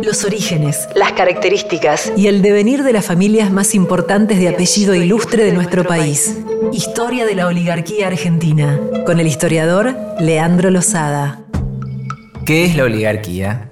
Los 0.00 0.24
orígenes, 0.24 0.88
las 0.94 1.12
características 1.12 2.12
y 2.16 2.28
el 2.28 2.40
devenir 2.40 2.82
de 2.82 2.92
las 2.92 3.04
familias 3.04 3.50
más 3.50 3.74
importantes 3.74 4.38
de 4.38 4.48
apellido 4.48 4.94
ilustre 4.94 5.44
de 5.44 5.52
nuestro 5.52 5.84
país. 5.84 6.38
Historia 6.72 7.26
de 7.26 7.34
la 7.34 7.46
oligarquía 7.46 8.06
argentina, 8.06 8.80
con 9.04 9.20
el 9.20 9.26
historiador 9.26 9.94
Leandro 10.18 10.70
Lozada. 10.70 11.42
¿Qué 12.46 12.64
es 12.64 12.74
la 12.74 12.84
oligarquía? 12.84 13.71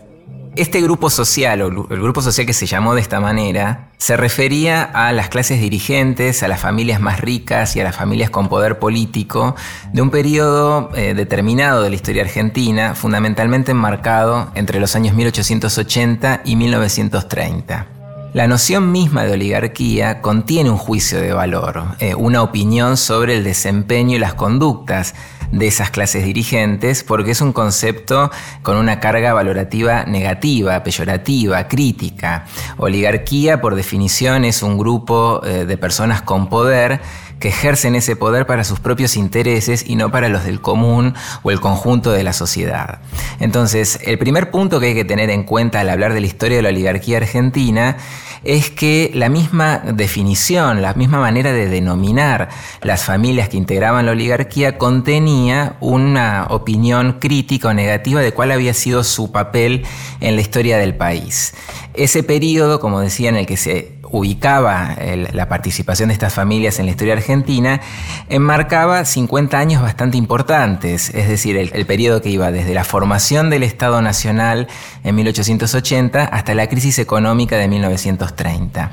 Este 0.61 0.83
grupo 0.83 1.09
social, 1.09 1.62
o 1.62 1.69
el 1.69 2.03
grupo 2.03 2.21
social 2.21 2.47
que 2.47 2.53
se 2.53 2.67
llamó 2.67 2.95
de 2.95 3.01
esta 3.01 3.19
manera, 3.19 3.88
se 3.97 4.15
refería 4.19 4.83
a 4.83 5.11
las 5.11 5.31
clases 5.31 5.58
dirigentes, 5.58 6.43
a 6.43 6.49
las 6.49 6.61
familias 6.61 7.01
más 7.01 7.19
ricas 7.19 7.76
y 7.76 7.81
a 7.81 7.85
las 7.85 7.97
familias 7.97 8.29
con 8.29 8.51
poder 8.51 8.79
político 8.79 9.57
de 9.94 10.03
un 10.03 10.11
periodo 10.11 10.90
eh, 10.94 11.15
determinado 11.15 11.83
de 11.83 11.88
la 11.88 11.97
historia 11.97 12.25
argentina, 12.25 12.94
fundamentalmente 12.94 13.71
enmarcado 13.71 14.51
entre 14.54 14.81
los 14.81 14.94
años 14.97 15.15
1880 15.15 16.43
y 16.45 16.57
1930. 16.57 17.87
La 18.34 18.47
noción 18.47 18.92
misma 18.92 19.25
de 19.25 19.33
oligarquía 19.33 20.20
contiene 20.20 20.69
un 20.69 20.77
juicio 20.77 21.23
de 21.23 21.33
valor, 21.33 21.97
eh, 22.01 22.15
una 22.15 22.42
opinión 22.42 22.98
sobre 22.98 23.39
el 23.39 23.45
desempeño 23.45 24.17
y 24.17 24.20
las 24.20 24.34
conductas 24.34 25.15
de 25.53 25.67
esas 25.67 25.91
clases 25.91 26.25
dirigentes 26.25 27.05
porque 27.05 27.33
es 27.33 27.41
un 27.41 27.53
concepto 27.53 28.31
con 28.63 28.77
una 28.77 29.01
carga 29.01 29.33
valorativa 29.33 30.05
negativa, 30.05 30.83
peyorativa, 30.83 31.69
crítica. 31.69 32.47
Oligarquía, 32.77 33.61
por 33.61 33.75
definición, 33.75 34.45
es 34.45 34.63
un 34.63 34.79
grupo 34.79 35.43
eh, 35.45 35.65
de 35.65 35.77
personas 35.77 36.23
con 36.23 36.49
poder 36.49 37.01
que 37.41 37.49
ejercen 37.49 37.95
ese 37.95 38.15
poder 38.17 38.47
para 38.47 38.65
sus 38.65 38.79
propios 38.79 39.17
intereses 39.17 39.85
y 39.89 39.97
no 39.97 40.11
para 40.11 40.29
los 40.29 40.45
del 40.45 40.61
común 40.61 41.15
o 41.43 41.51
el 41.51 41.59
conjunto 41.59 42.12
de 42.12 42.23
la 42.23 42.35
sociedad. 42.35 43.01
Entonces, 43.41 43.98
el 44.05 44.19
primer 44.19 44.51
punto 44.51 44.79
que 44.79 44.89
hay 44.89 44.95
que 44.95 45.07
tener 45.07 45.31
en 45.31 45.45
cuenta 45.45 45.81
al 45.81 45.89
hablar 45.89 46.12
de 46.12 46.21
la 46.21 46.27
historia 46.27 46.59
de 46.59 46.62
la 46.62 46.69
oligarquía 46.69 47.17
argentina 47.17 47.97
es 48.45 48.71
que 48.71 49.11
la 49.15 49.29
misma 49.29 49.79
definición, 49.79 50.83
la 50.83 50.95
misma 50.95 51.20
manera 51.20 51.53
de 51.53 51.69
denominar 51.69 52.48
las 52.83 53.05
familias 53.05 53.48
que 53.48 53.56
integraban 53.56 54.06
la 54.06 54.12
oligarquía 54.12 54.78
contenía 54.78 55.77
una 55.81 56.47
opinión 56.51 57.19
crítica 57.20 57.69
o 57.69 57.75
negativa 57.75 58.20
de 58.20 58.33
cuál 58.33 58.53
había 58.53 58.75
sido 58.75 59.05
su 59.05 59.31
papel 59.31 59.84
en 60.20 60.37
la 60.37 60.41
historia 60.41 60.79
del 60.79 60.95
país. 60.95 61.55
Ese 61.95 62.23
periodo, 62.23 62.81
como 62.81 63.01
decía, 63.01 63.29
en 63.29 63.37
el 63.37 63.47
que 63.47 63.56
se 63.56 64.00
ubicaba 64.11 64.97
la 65.33 65.48
participación 65.48 66.08
de 66.08 66.14
estas 66.14 66.34
familias 66.34 66.78
en 66.78 66.86
la 66.86 66.92
historia 66.92 67.14
argentina, 67.14 67.80
enmarcaba 68.28 69.05
50 69.05 69.58
años 69.58 69.83
bastante 69.83 70.17
importantes, 70.17 71.14
es 71.14 71.28
decir, 71.28 71.56
el, 71.56 71.70
el, 71.75 71.86
periodo 71.86 72.20
que 72.22 72.30
iba 72.30 72.50
desde 72.50 72.75
la 72.75 72.84
formación 72.84 73.50
del 73.50 73.62
Estado 73.62 74.02
Nacional 74.02 74.69
en 75.05 75.14
1880 75.14 76.25
hasta 76.25 76.55
la 76.55 76.69
crisis 76.69 76.98
económica 76.98 77.56
de 77.56 77.69
1930. 77.69 78.92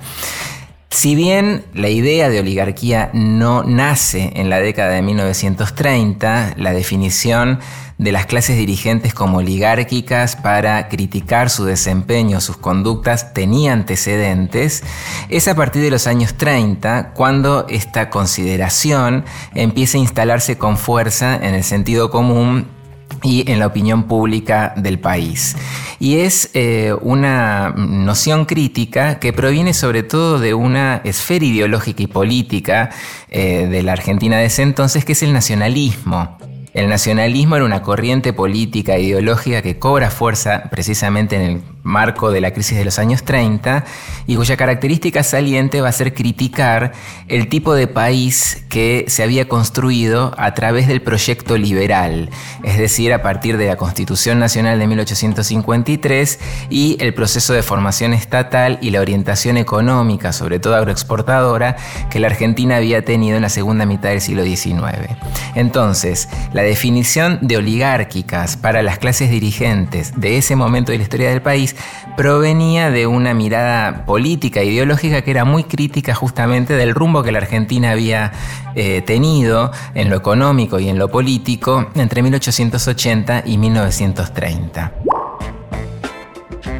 Si 0.90 1.16
bien 1.16 1.66
la 1.74 1.90
idea 1.90 2.30
de 2.30 2.40
oligarquía 2.40 3.12
no 3.14 3.64
nace 3.64 4.32
en 4.36 4.50
la 4.50 4.60
década 4.60 4.92
de 4.92 5.02
1930, 5.02 6.54
la 6.58 6.72
definición 6.72 7.60
de 7.98 8.12
las 8.12 8.26
clases 8.26 8.58
dirigentes 8.58 9.14
como 9.14 9.40
oligárquicas 9.40 10.36
para 10.36 10.88
criticar 10.88 11.50
su 11.50 11.66
desempeño, 11.66 12.40
sus 12.42 12.58
conductas, 12.58 13.34
tenía 13.34 13.74
antecedentes, 13.74 14.84
es 15.30 15.48
a 15.48 15.56
partir 15.56 15.82
de 15.82 15.92
los 15.92 16.08
años 16.08 16.36
30 16.36 17.12
cuando 17.14 17.66
esta 17.70 18.10
consideración 18.10 19.26
empieza 19.56 19.98
a 19.98 20.02
instalarse 20.02 20.58
con 20.58 20.78
fuerza 20.78 21.36
en 21.36 21.54
el 21.54 21.64
sentido 21.64 22.10
común 22.12 22.77
y 23.24 23.50
en 23.52 23.60
la 23.60 23.68
opinión 23.68 24.04
pública 24.04 24.74
del 24.76 25.00
país. 25.00 25.56
Y 26.00 26.18
es 26.18 26.52
eh, 26.54 26.94
una 27.02 27.74
noción 27.76 28.46
crítica 28.46 29.20
que 29.20 29.34
proviene 29.34 29.74
sobre 29.74 30.04
todo 30.04 30.40
de 30.40 30.54
una 30.54 31.02
esfera 31.04 31.46
ideológica 31.46 32.04
y 32.04 32.08
política 32.08 32.90
eh, 33.30 33.68
de 33.68 33.84
la 33.84 33.94
Argentina 33.94 34.38
de 34.38 34.46
ese 34.46 34.62
entonces, 34.62 35.06
que 35.06 35.14
es 35.14 35.24
el 35.24 35.34
nacionalismo. 35.34 36.38
El 36.74 36.90
nacionalismo 36.90 37.56
era 37.56 37.66
una 37.66 37.82
corriente 37.82 38.34
política 38.34 38.96
e 38.96 39.02
ideológica 39.02 39.64
que 39.64 39.80
cobra 39.80 40.12
fuerza 40.12 40.66
precisamente 40.70 41.36
en 41.36 41.42
el 41.42 41.62
marco 41.88 42.32
de 42.32 42.42
la 42.42 42.52
crisis 42.52 42.78
de 42.78 42.86
los 42.86 43.00
años 43.00 43.24
30 43.24 43.86
y 44.28 44.36
cuya 44.36 44.58
característica 44.58 45.24
saliente 45.24 45.82
va 45.82 45.90
a 45.90 45.94
ser 45.94 46.14
criticar 46.14 46.92
el 47.28 47.48
tipo 47.48 47.74
de 47.74 47.88
país 47.88 48.64
que 48.70 49.06
se 49.08 49.24
había 49.24 49.48
construido 49.48 50.34
a 50.38 50.54
través 50.54 50.88
del 50.88 51.02
proyecto 51.02 51.58
liberal, 51.58 52.30
es 52.64 52.78
decir, 52.78 53.14
a 53.14 53.22
partir 53.22 53.58
de 53.58 53.68
la 53.68 53.78
Constitución 53.78 54.38
Nacional 54.38 54.78
de 54.80 54.88
1853 54.88 56.40
y 56.70 56.98
el 57.00 57.14
proceso 57.14 57.54
de 57.54 57.64
formación 57.64 58.14
estatal 58.14 58.78
y 58.82 58.92
la 58.92 59.00
orientación 59.00 59.58
económica, 59.58 60.34
sobre 60.34 60.60
todo 60.60 60.76
agroexportadora, 60.76 61.78
que 62.10 62.20
la 62.20 62.28
Argentina 62.28 62.76
había 62.76 63.06
tenido 63.06 63.38
en 63.38 63.44
la 63.44 63.50
segunda 63.50 63.86
mitad 63.86 64.10
del 64.10 64.22
siglo 64.22 64.44
XIX. 64.44 65.16
Entonces, 65.56 66.28
la 66.52 66.64
definición 66.64 67.40
de 67.42 67.58
oligárquicas 67.58 68.58
para 68.58 68.84
las 68.84 68.98
clases 68.98 69.32
dirigentes 69.32 70.12
de 70.18 70.38
ese 70.38 70.56
momento 70.56 70.92
de 70.92 70.98
la 70.98 71.04
historia 71.04 71.30
del 71.30 71.42
país 71.42 71.77
provenía 72.16 72.90
de 72.90 73.08
una 73.08 73.34
mirada 73.34 74.06
política, 74.06 74.64
ideológica 74.64 75.22
que 75.22 75.32
era 75.32 75.46
muy 75.46 75.64
crítica 75.64 76.16
justamente 76.16 76.74
del 76.74 76.94
rumbo 76.94 77.24
que 77.24 77.32
la 77.32 77.40
Argentina 77.40 77.92
había 77.92 78.32
eh, 78.76 79.02
tenido 79.02 79.72
en 79.94 80.10
lo 80.10 80.18
económico 80.18 80.80
y 80.80 80.90
en 80.90 80.98
lo 80.98 81.10
político 81.10 81.88
entre 81.96 82.22
1880 82.22 83.44
y 83.46 83.58
1930. 83.58 84.94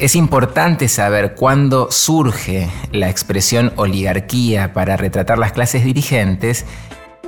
Es 0.00 0.14
importante 0.14 0.86
saber 0.86 1.34
cuándo 1.34 1.90
surge 1.90 2.70
la 2.92 3.08
expresión 3.08 3.72
oligarquía 3.74 4.72
para 4.72 4.96
retratar 4.96 5.38
las 5.38 5.50
clases 5.50 5.84
dirigentes 5.84 6.66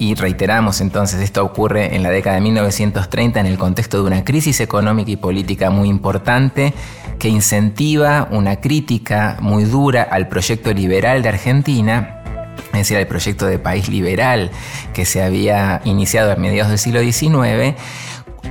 y 0.01 0.15
reiteramos 0.15 0.81
entonces, 0.81 1.21
esto 1.21 1.45
ocurre 1.45 1.95
en 1.95 2.03
la 2.03 2.11
década 2.11 2.37
de 2.37 2.41
1930 2.41 3.39
en 3.39 3.47
el 3.47 3.59
contexto 3.59 3.99
de 3.99 4.05
una 4.05 4.25
crisis 4.25 4.59
económica 4.61 5.11
y 5.11 5.17
política 5.17 5.69
muy 5.69 5.91
importante 5.91 6.73
que 7.19 7.29
incentiva 7.29 8.27
una 8.31 8.63
crítica 8.63 9.37
muy 9.41 9.65
dura 9.65 10.03
al 10.03 10.27
proyecto 10.27 10.73
liberal 10.73 11.23
de 11.23 11.29
Argentina, 11.29 12.23
es 12.73 12.79
decir, 12.79 12.97
al 12.97 13.07
proyecto 13.07 13.45
de 13.45 13.59
país 13.59 13.91
liberal 13.91 14.51
que 14.95 15.05
se 15.05 15.23
había 15.23 15.83
iniciado 15.85 16.33
a 16.33 16.37
mediados 16.37 16.71
del 16.71 16.79
siglo 16.79 17.01
XIX, 17.03 17.77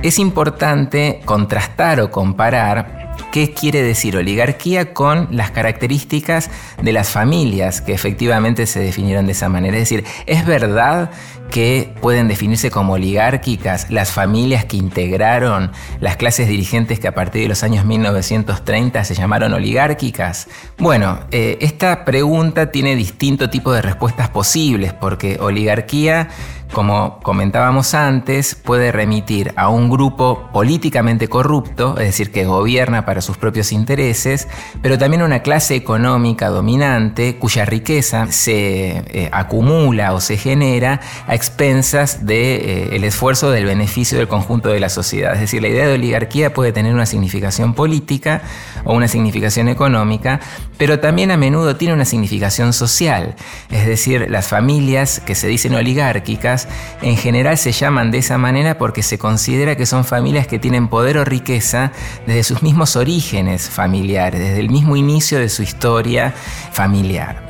es 0.02 0.18
importante 0.18 1.20
contrastar 1.24 2.00
o 2.00 2.10
comparar 2.10 3.00
¿Qué 3.32 3.52
quiere 3.52 3.82
decir 3.82 4.16
oligarquía 4.16 4.92
con 4.92 5.28
las 5.30 5.52
características 5.52 6.50
de 6.82 6.92
las 6.92 7.10
familias 7.10 7.80
que 7.80 7.92
efectivamente 7.92 8.66
se 8.66 8.80
definieron 8.80 9.26
de 9.26 9.32
esa 9.32 9.48
manera? 9.48 9.76
Es 9.76 9.82
decir, 9.82 10.04
¿es 10.26 10.44
verdad 10.44 11.10
que 11.52 11.92
pueden 12.00 12.26
definirse 12.26 12.72
como 12.72 12.94
oligárquicas 12.94 13.88
las 13.88 14.10
familias 14.10 14.64
que 14.64 14.76
integraron 14.76 15.70
las 16.00 16.16
clases 16.16 16.48
dirigentes 16.48 16.98
que 16.98 17.06
a 17.06 17.14
partir 17.14 17.42
de 17.42 17.48
los 17.48 17.62
años 17.62 17.84
1930 17.84 19.04
se 19.04 19.14
llamaron 19.14 19.52
oligárquicas? 19.52 20.48
Bueno, 20.78 21.20
eh, 21.30 21.58
esta 21.60 22.04
pregunta 22.04 22.72
tiene 22.72 22.96
distinto 22.96 23.48
tipo 23.48 23.72
de 23.72 23.82
respuestas 23.82 24.28
posibles 24.28 24.92
porque 24.92 25.38
oligarquía 25.40 26.28
como 26.72 27.18
comentábamos 27.22 27.94
antes, 27.94 28.54
puede 28.54 28.92
remitir 28.92 29.52
a 29.56 29.68
un 29.68 29.90
grupo 29.90 30.48
políticamente 30.52 31.28
corrupto, 31.28 31.98
es 31.98 32.06
decir, 32.06 32.30
que 32.30 32.44
gobierna 32.44 33.04
para 33.04 33.20
sus 33.20 33.36
propios 33.36 33.72
intereses, 33.72 34.48
pero 34.80 34.96
también 34.96 35.22
a 35.22 35.24
una 35.24 35.40
clase 35.40 35.74
económica 35.74 36.48
dominante 36.48 37.36
cuya 37.36 37.64
riqueza 37.64 38.30
se 38.30 38.98
eh, 38.98 39.28
acumula 39.32 40.14
o 40.14 40.20
se 40.20 40.36
genera 40.36 41.00
a 41.26 41.34
expensas 41.34 42.20
del 42.20 42.26
de, 42.26 42.96
eh, 42.96 43.06
esfuerzo 43.06 43.50
del 43.50 43.64
beneficio 43.64 44.18
del 44.18 44.28
conjunto 44.28 44.68
de 44.68 44.78
la 44.78 44.88
sociedad. 44.88 45.34
Es 45.34 45.40
decir, 45.40 45.62
la 45.62 45.68
idea 45.68 45.88
de 45.88 45.94
oligarquía 45.94 46.54
puede 46.54 46.72
tener 46.72 46.94
una 46.94 47.06
significación 47.06 47.74
política 47.74 48.42
o 48.84 48.94
una 48.94 49.08
significación 49.08 49.68
económica, 49.68 50.40
pero 50.78 51.00
también 51.00 51.30
a 51.30 51.36
menudo 51.36 51.76
tiene 51.76 51.94
una 51.94 52.04
significación 52.04 52.72
social. 52.72 53.34
Es 53.70 53.86
decir, 53.86 54.30
las 54.30 54.46
familias 54.46 55.20
que 55.20 55.34
se 55.34 55.48
dicen 55.48 55.74
oligárquicas 55.74 56.59
en 57.02 57.16
general 57.16 57.58
se 57.58 57.72
llaman 57.72 58.10
de 58.10 58.18
esa 58.18 58.38
manera 58.38 58.78
porque 58.78 59.02
se 59.02 59.18
considera 59.18 59.76
que 59.76 59.86
son 59.86 60.04
familias 60.04 60.46
que 60.46 60.58
tienen 60.58 60.88
poder 60.88 61.18
o 61.18 61.24
riqueza 61.24 61.92
desde 62.26 62.42
sus 62.44 62.62
mismos 62.62 62.96
orígenes 62.96 63.68
familiares, 63.68 64.40
desde 64.40 64.60
el 64.60 64.70
mismo 64.70 64.96
inicio 64.96 65.38
de 65.38 65.48
su 65.48 65.62
historia 65.62 66.34
familiar. 66.72 67.48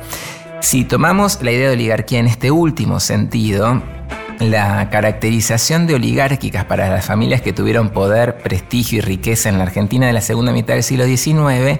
Si 0.61 0.83
tomamos 0.83 1.41
la 1.41 1.51
idea 1.51 1.69
de 1.69 1.73
oligarquía 1.73 2.19
en 2.19 2.27
este 2.27 2.51
último 2.51 2.99
sentido, 2.99 3.81
la 4.39 4.89
caracterización 4.89 5.87
de 5.87 5.95
oligárquicas 5.95 6.65
para 6.65 6.89
las 6.89 7.05
familias 7.05 7.41
que 7.41 7.53
tuvieron 7.53 7.89
poder, 7.89 8.37
prestigio 8.39 8.99
y 8.99 9.01
riqueza 9.01 9.49
en 9.49 9.57
la 9.57 9.65
Argentina 9.65 10.07
de 10.07 10.13
la 10.13 10.21
segunda 10.21 10.51
mitad 10.51 10.73
del 10.73 10.83
siglo 10.83 11.05
XIX 11.05 11.79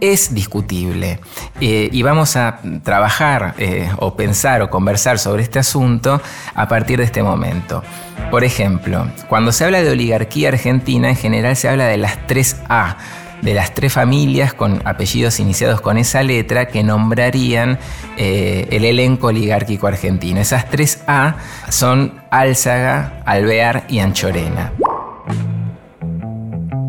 es 0.00 0.34
discutible. 0.34 1.20
Eh, 1.60 1.88
y 1.92 2.02
vamos 2.02 2.36
a 2.36 2.60
trabajar 2.82 3.54
eh, 3.58 3.90
o 3.98 4.16
pensar 4.16 4.62
o 4.62 4.70
conversar 4.70 5.18
sobre 5.18 5.42
este 5.42 5.58
asunto 5.58 6.20
a 6.54 6.68
partir 6.68 6.98
de 6.98 7.04
este 7.04 7.22
momento. 7.22 7.82
Por 8.30 8.44
ejemplo, 8.44 9.06
cuando 9.28 9.52
se 9.52 9.64
habla 9.64 9.82
de 9.82 9.90
oligarquía 9.90 10.48
argentina, 10.48 11.08
en 11.08 11.16
general 11.16 11.56
se 11.56 11.68
habla 11.68 11.86
de 11.86 11.96
las 11.96 12.26
tres 12.26 12.56
A 12.68 12.96
de 13.42 13.54
las 13.54 13.74
tres 13.74 13.92
familias 13.92 14.54
con 14.54 14.80
apellidos 14.86 15.40
iniciados 15.40 15.80
con 15.80 15.98
esa 15.98 16.22
letra 16.22 16.68
que 16.68 16.82
nombrarían 16.82 17.78
eh, 18.16 18.66
el 18.70 18.84
elenco 18.84 19.28
oligárquico 19.28 19.86
argentino. 19.86 20.40
Esas 20.40 20.70
tres 20.70 21.02
A 21.06 21.36
son 21.68 22.14
Álzaga, 22.30 23.22
Alvear 23.26 23.84
y 23.88 24.00
Anchorena. 24.00 24.72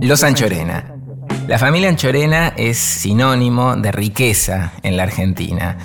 Los 0.01 0.23
Anchorena. 0.23 0.96
La 1.47 1.57
familia 1.57 1.87
Anchorena 1.87 2.49
es 2.57 2.77
sinónimo 2.77 3.77
de 3.77 3.93
riqueza 3.93 4.73
en 4.83 4.97
la 4.97 5.03
Argentina. 5.03 5.77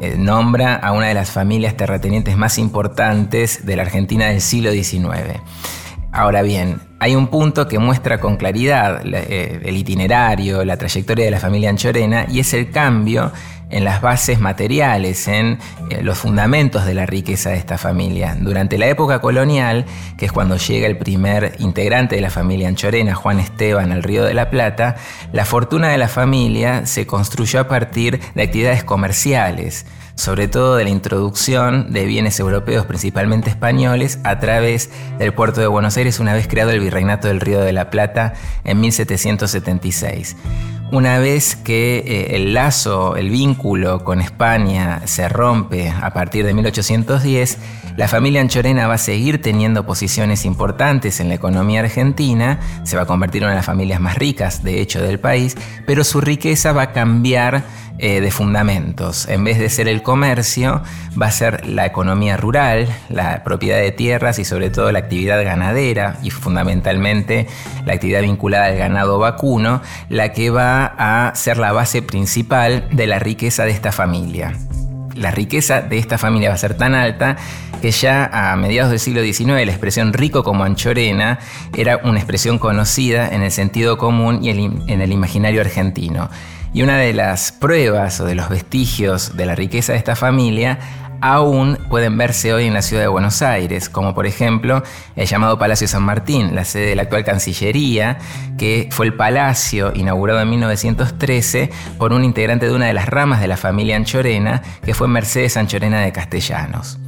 Eh, 0.00 0.14
nombra 0.16 0.76
a 0.76 0.92
una 0.92 1.08
de 1.08 1.14
las 1.14 1.30
familias 1.30 1.76
terratenientes 1.76 2.38
más 2.38 2.56
importantes 2.56 3.66
de 3.66 3.76
la 3.76 3.82
Argentina 3.82 4.28
del 4.28 4.40
siglo 4.40 4.72
XIX. 4.72 5.42
Ahora 6.10 6.40
bien, 6.40 6.80
hay 7.00 7.16
un 7.16 7.26
punto 7.26 7.68
que 7.68 7.78
muestra 7.78 8.18
con 8.18 8.38
claridad 8.38 9.02
eh, 9.04 9.60
el 9.62 9.76
itinerario, 9.76 10.64
la 10.64 10.78
trayectoria 10.78 11.26
de 11.26 11.30
la 11.30 11.38
familia 11.38 11.68
Anchorena 11.68 12.24
y 12.26 12.40
es 12.40 12.54
el 12.54 12.70
cambio 12.70 13.30
en 13.70 13.84
las 13.84 14.00
bases 14.00 14.40
materiales, 14.40 15.28
en 15.28 15.58
eh, 15.88 16.02
los 16.02 16.18
fundamentos 16.18 16.84
de 16.84 16.94
la 16.94 17.06
riqueza 17.06 17.50
de 17.50 17.56
esta 17.56 17.78
familia. 17.78 18.36
Durante 18.38 18.78
la 18.78 18.86
época 18.86 19.20
colonial, 19.20 19.86
que 20.16 20.26
es 20.26 20.32
cuando 20.32 20.56
llega 20.56 20.86
el 20.86 20.98
primer 20.98 21.54
integrante 21.58 22.16
de 22.16 22.22
la 22.22 22.30
familia 22.30 22.68
Anchorena, 22.68 23.14
Juan 23.14 23.40
Esteban, 23.40 23.92
al 23.92 24.02
Río 24.02 24.24
de 24.24 24.34
la 24.34 24.50
Plata, 24.50 24.96
la 25.32 25.44
fortuna 25.44 25.88
de 25.88 25.98
la 25.98 26.08
familia 26.08 26.86
se 26.86 27.06
construyó 27.06 27.60
a 27.60 27.68
partir 27.68 28.20
de 28.34 28.42
actividades 28.42 28.84
comerciales 28.84 29.86
sobre 30.20 30.48
todo 30.48 30.76
de 30.76 30.84
la 30.84 30.90
introducción 30.90 31.92
de 31.92 32.04
bienes 32.04 32.38
europeos, 32.38 32.84
principalmente 32.84 33.48
españoles, 33.48 34.18
a 34.22 34.38
través 34.38 34.90
del 35.18 35.32
puerto 35.32 35.62
de 35.62 35.66
Buenos 35.66 35.96
Aires 35.96 36.20
una 36.20 36.34
vez 36.34 36.46
creado 36.46 36.72
el 36.72 36.80
Virreinato 36.80 37.28
del 37.28 37.40
Río 37.40 37.60
de 37.60 37.72
la 37.72 37.88
Plata 37.88 38.34
en 38.64 38.80
1776. 38.80 40.36
Una 40.92 41.18
vez 41.20 41.56
que 41.56 41.98
eh, 41.98 42.36
el 42.36 42.52
lazo, 42.52 43.16
el 43.16 43.30
vínculo 43.30 44.04
con 44.04 44.20
España 44.20 45.02
se 45.06 45.28
rompe 45.28 45.88
a 45.88 46.12
partir 46.12 46.44
de 46.44 46.52
1810, 46.52 47.58
la 47.96 48.08
familia 48.08 48.40
Anchorena 48.40 48.88
va 48.88 48.94
a 48.94 48.98
seguir 48.98 49.40
teniendo 49.40 49.86
posiciones 49.86 50.44
importantes 50.44 51.20
en 51.20 51.28
la 51.28 51.34
economía 51.34 51.80
argentina, 51.80 52.58
se 52.82 52.96
va 52.96 53.02
a 53.02 53.06
convertir 53.06 53.42
en 53.42 53.46
una 53.46 53.52
de 53.52 53.58
las 53.58 53.66
familias 53.66 54.00
más 54.00 54.16
ricas, 54.16 54.64
de 54.64 54.80
hecho, 54.80 55.00
del 55.00 55.20
país, 55.20 55.56
pero 55.86 56.02
su 56.02 56.20
riqueza 56.20 56.72
va 56.72 56.82
a 56.82 56.92
cambiar 56.92 57.62
eh, 58.02 58.22
de 58.22 58.30
fundamentos. 58.30 59.28
En 59.28 59.44
vez 59.44 59.58
de 59.58 59.68
ser 59.68 59.86
el 59.86 60.02
comercio, 60.02 60.82
va 61.20 61.26
a 61.26 61.30
ser 61.30 61.66
la 61.66 61.84
economía 61.84 62.38
rural, 62.38 62.88
la 63.10 63.44
propiedad 63.44 63.78
de 63.78 63.92
tierras 63.92 64.38
y 64.38 64.46
sobre 64.46 64.70
todo 64.70 64.90
la 64.90 65.00
actividad 65.00 65.44
ganadera 65.44 66.16
y 66.22 66.30
fundamentalmente 66.30 67.46
la 67.84 67.92
actividad 67.92 68.22
vinculada 68.22 68.68
al 68.68 68.78
ganado 68.78 69.18
vacuno, 69.18 69.82
la 70.08 70.32
que 70.32 70.48
va 70.48 70.94
a 70.96 71.34
ser 71.34 71.58
la 71.58 71.72
base 71.72 72.00
principal 72.00 72.88
de 72.90 73.06
la 73.06 73.18
riqueza 73.18 73.64
de 73.64 73.72
esta 73.72 73.92
familia. 73.92 74.54
La 75.14 75.30
riqueza 75.30 75.82
de 75.82 75.98
esta 75.98 76.16
familia 76.16 76.48
va 76.48 76.54
a 76.54 76.58
ser 76.58 76.78
tan 76.78 76.94
alta 76.94 77.36
que 77.82 77.90
ya 77.90 78.30
a 78.32 78.56
mediados 78.56 78.90
del 78.90 79.00
siglo 79.00 79.22
XIX 79.22 79.66
la 79.66 79.72
expresión 79.72 80.14
rico 80.14 80.42
como 80.42 80.64
anchorena 80.64 81.38
era 81.76 81.98
una 81.98 82.18
expresión 82.18 82.58
conocida 82.58 83.28
en 83.28 83.42
el 83.42 83.50
sentido 83.50 83.98
común 83.98 84.42
y 84.42 84.48
en 84.48 85.02
el 85.02 85.12
imaginario 85.12 85.60
argentino. 85.60 86.30
Y 86.72 86.82
una 86.82 86.96
de 86.98 87.12
las 87.12 87.52
pruebas 87.52 88.20
o 88.20 88.24
de 88.24 88.34
los 88.34 88.48
vestigios 88.48 89.36
de 89.36 89.46
la 89.46 89.54
riqueza 89.54 89.92
de 89.92 89.98
esta 89.98 90.14
familia 90.14 90.78
aún 91.20 91.78
pueden 91.88 92.16
verse 92.16 92.52
hoy 92.54 92.66
en 92.66 92.74
la 92.74 92.82
ciudad 92.82 93.02
de 93.02 93.08
Buenos 93.08 93.42
Aires, 93.42 93.88
como 93.88 94.14
por 94.14 94.26
ejemplo 94.26 94.82
el 95.16 95.26
llamado 95.26 95.58
Palacio 95.58 95.86
San 95.86 96.02
Martín, 96.02 96.54
la 96.54 96.64
sede 96.64 96.86
de 96.86 96.96
la 96.96 97.02
actual 97.02 97.24
Cancillería, 97.24 98.18
que 98.56 98.88
fue 98.90 99.06
el 99.06 99.14
palacio 99.14 99.92
inaugurado 99.94 100.40
en 100.40 100.50
1913 100.50 101.70
por 101.98 102.12
un 102.12 102.24
integrante 102.24 102.66
de 102.66 102.74
una 102.74 102.86
de 102.86 102.94
las 102.94 103.06
ramas 103.06 103.40
de 103.40 103.48
la 103.48 103.56
familia 103.56 103.96
Anchorena, 103.96 104.62
que 104.84 104.94
fue 104.94 105.08
Mercedes 105.08 105.56
Anchorena 105.56 106.00
de 106.00 106.12
Castellanos. 106.12 106.98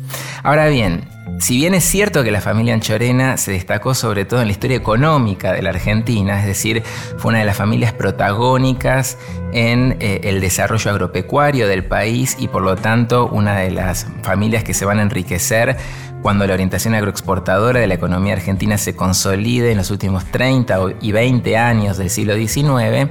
Ahora 0.42 0.68
bien, 0.68 1.04
si 1.38 1.56
bien 1.56 1.74
es 1.74 1.84
cierto 1.84 2.22
que 2.22 2.30
la 2.30 2.40
familia 2.40 2.74
Anchorena 2.74 3.36
se 3.36 3.52
destacó 3.52 3.94
sobre 3.94 4.24
todo 4.24 4.40
en 4.40 4.46
la 4.46 4.52
historia 4.52 4.76
económica 4.76 5.52
de 5.52 5.62
la 5.62 5.70
Argentina, 5.70 6.40
es 6.40 6.46
decir, 6.46 6.82
fue 7.18 7.30
una 7.30 7.40
de 7.40 7.44
las 7.44 7.56
familias 7.56 7.92
protagónicas 7.92 9.18
en 9.52 9.96
eh, 10.00 10.20
el 10.24 10.40
desarrollo 10.40 10.90
agropecuario 10.90 11.68
del 11.68 11.84
país 11.84 12.36
y 12.38 12.48
por 12.48 12.62
lo 12.62 12.76
tanto 12.76 13.28
una 13.28 13.56
de 13.56 13.70
las 13.70 14.06
familias 14.22 14.64
que 14.64 14.74
se 14.74 14.84
van 14.84 14.98
a 14.98 15.02
enriquecer 15.02 15.76
cuando 16.22 16.46
la 16.46 16.54
orientación 16.54 16.94
agroexportadora 16.94 17.80
de 17.80 17.86
la 17.88 17.94
economía 17.94 18.34
argentina 18.34 18.78
se 18.78 18.94
consolide 18.94 19.72
en 19.72 19.78
los 19.78 19.90
últimos 19.90 20.24
30 20.26 20.78
y 21.00 21.12
20 21.12 21.56
años 21.56 21.98
del 21.98 22.10
siglo 22.10 22.36
XIX, 22.36 23.10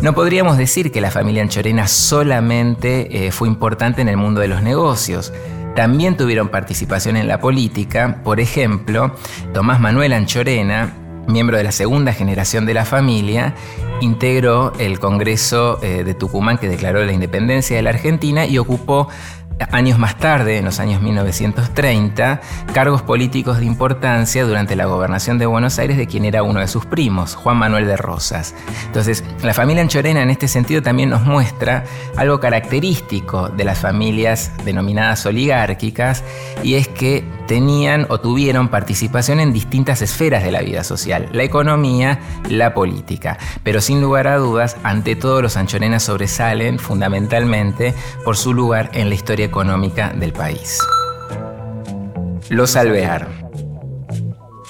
no 0.00 0.12
podríamos 0.14 0.58
decir 0.58 0.92
que 0.92 1.00
la 1.00 1.10
familia 1.10 1.42
Anchorena 1.42 1.88
solamente 1.88 3.26
eh, 3.26 3.32
fue 3.32 3.48
importante 3.48 4.02
en 4.02 4.08
el 4.08 4.16
mundo 4.16 4.40
de 4.40 4.48
los 4.48 4.62
negocios. 4.62 5.32
También 5.74 6.16
tuvieron 6.16 6.48
participación 6.48 7.16
en 7.16 7.26
la 7.26 7.40
política, 7.40 8.20
por 8.22 8.38
ejemplo, 8.38 9.16
Tomás 9.52 9.80
Manuel 9.80 10.12
Anchorena, 10.12 10.94
miembro 11.26 11.56
de 11.56 11.64
la 11.64 11.72
segunda 11.72 12.12
generación 12.12 12.64
de 12.64 12.74
la 12.74 12.84
familia, 12.84 13.54
integró 14.00 14.72
el 14.78 15.00
Congreso 15.00 15.80
eh, 15.82 16.04
de 16.04 16.14
Tucumán 16.14 16.58
que 16.58 16.68
declaró 16.68 17.04
la 17.04 17.12
independencia 17.12 17.76
de 17.76 17.82
la 17.82 17.90
Argentina 17.90 18.46
y 18.46 18.58
ocupó 18.58 19.08
años 19.70 19.98
más 19.98 20.18
tarde, 20.18 20.58
en 20.58 20.64
los 20.64 20.80
años 20.80 21.00
1930, 21.02 22.40
cargos 22.72 23.02
políticos 23.02 23.58
de 23.58 23.66
importancia 23.66 24.44
durante 24.44 24.76
la 24.76 24.86
gobernación 24.86 25.38
de 25.38 25.46
Buenos 25.46 25.78
Aires 25.78 25.96
de 25.96 26.06
quien 26.06 26.24
era 26.24 26.42
uno 26.42 26.60
de 26.60 26.68
sus 26.68 26.86
primos, 26.86 27.34
Juan 27.34 27.56
Manuel 27.56 27.86
de 27.86 27.96
Rosas. 27.96 28.54
Entonces, 28.86 29.24
la 29.42 29.54
familia 29.54 29.82
Anchorena 29.82 30.22
en 30.22 30.30
este 30.30 30.48
sentido 30.48 30.82
también 30.82 31.10
nos 31.10 31.22
muestra 31.22 31.84
algo 32.16 32.40
característico 32.40 33.48
de 33.48 33.64
las 33.64 33.78
familias 33.78 34.52
denominadas 34.64 35.24
oligárquicas 35.26 36.24
y 36.62 36.74
es 36.74 36.88
que 36.88 37.24
tenían 37.46 38.06
o 38.08 38.18
tuvieron 38.18 38.68
participación 38.68 39.40
en 39.40 39.52
distintas 39.52 40.02
esferas 40.02 40.42
de 40.42 40.52
la 40.52 40.62
vida 40.62 40.82
social, 40.82 41.28
la 41.32 41.42
economía, 41.42 42.20
la 42.48 42.74
política. 42.74 43.38
Pero 43.62 43.80
sin 43.80 44.00
lugar 44.00 44.26
a 44.26 44.38
dudas, 44.38 44.76
ante 44.82 45.14
todo 45.16 45.42
los 45.42 45.56
anchorenas 45.56 46.04
sobresalen 46.04 46.78
fundamentalmente 46.78 47.94
por 48.24 48.36
su 48.36 48.54
lugar 48.54 48.90
en 48.94 49.08
la 49.08 49.14
historia 49.14 49.43
económica 49.44 50.10
del 50.10 50.32
país. 50.32 50.78
Los 52.48 52.76
Alvear. 52.76 53.28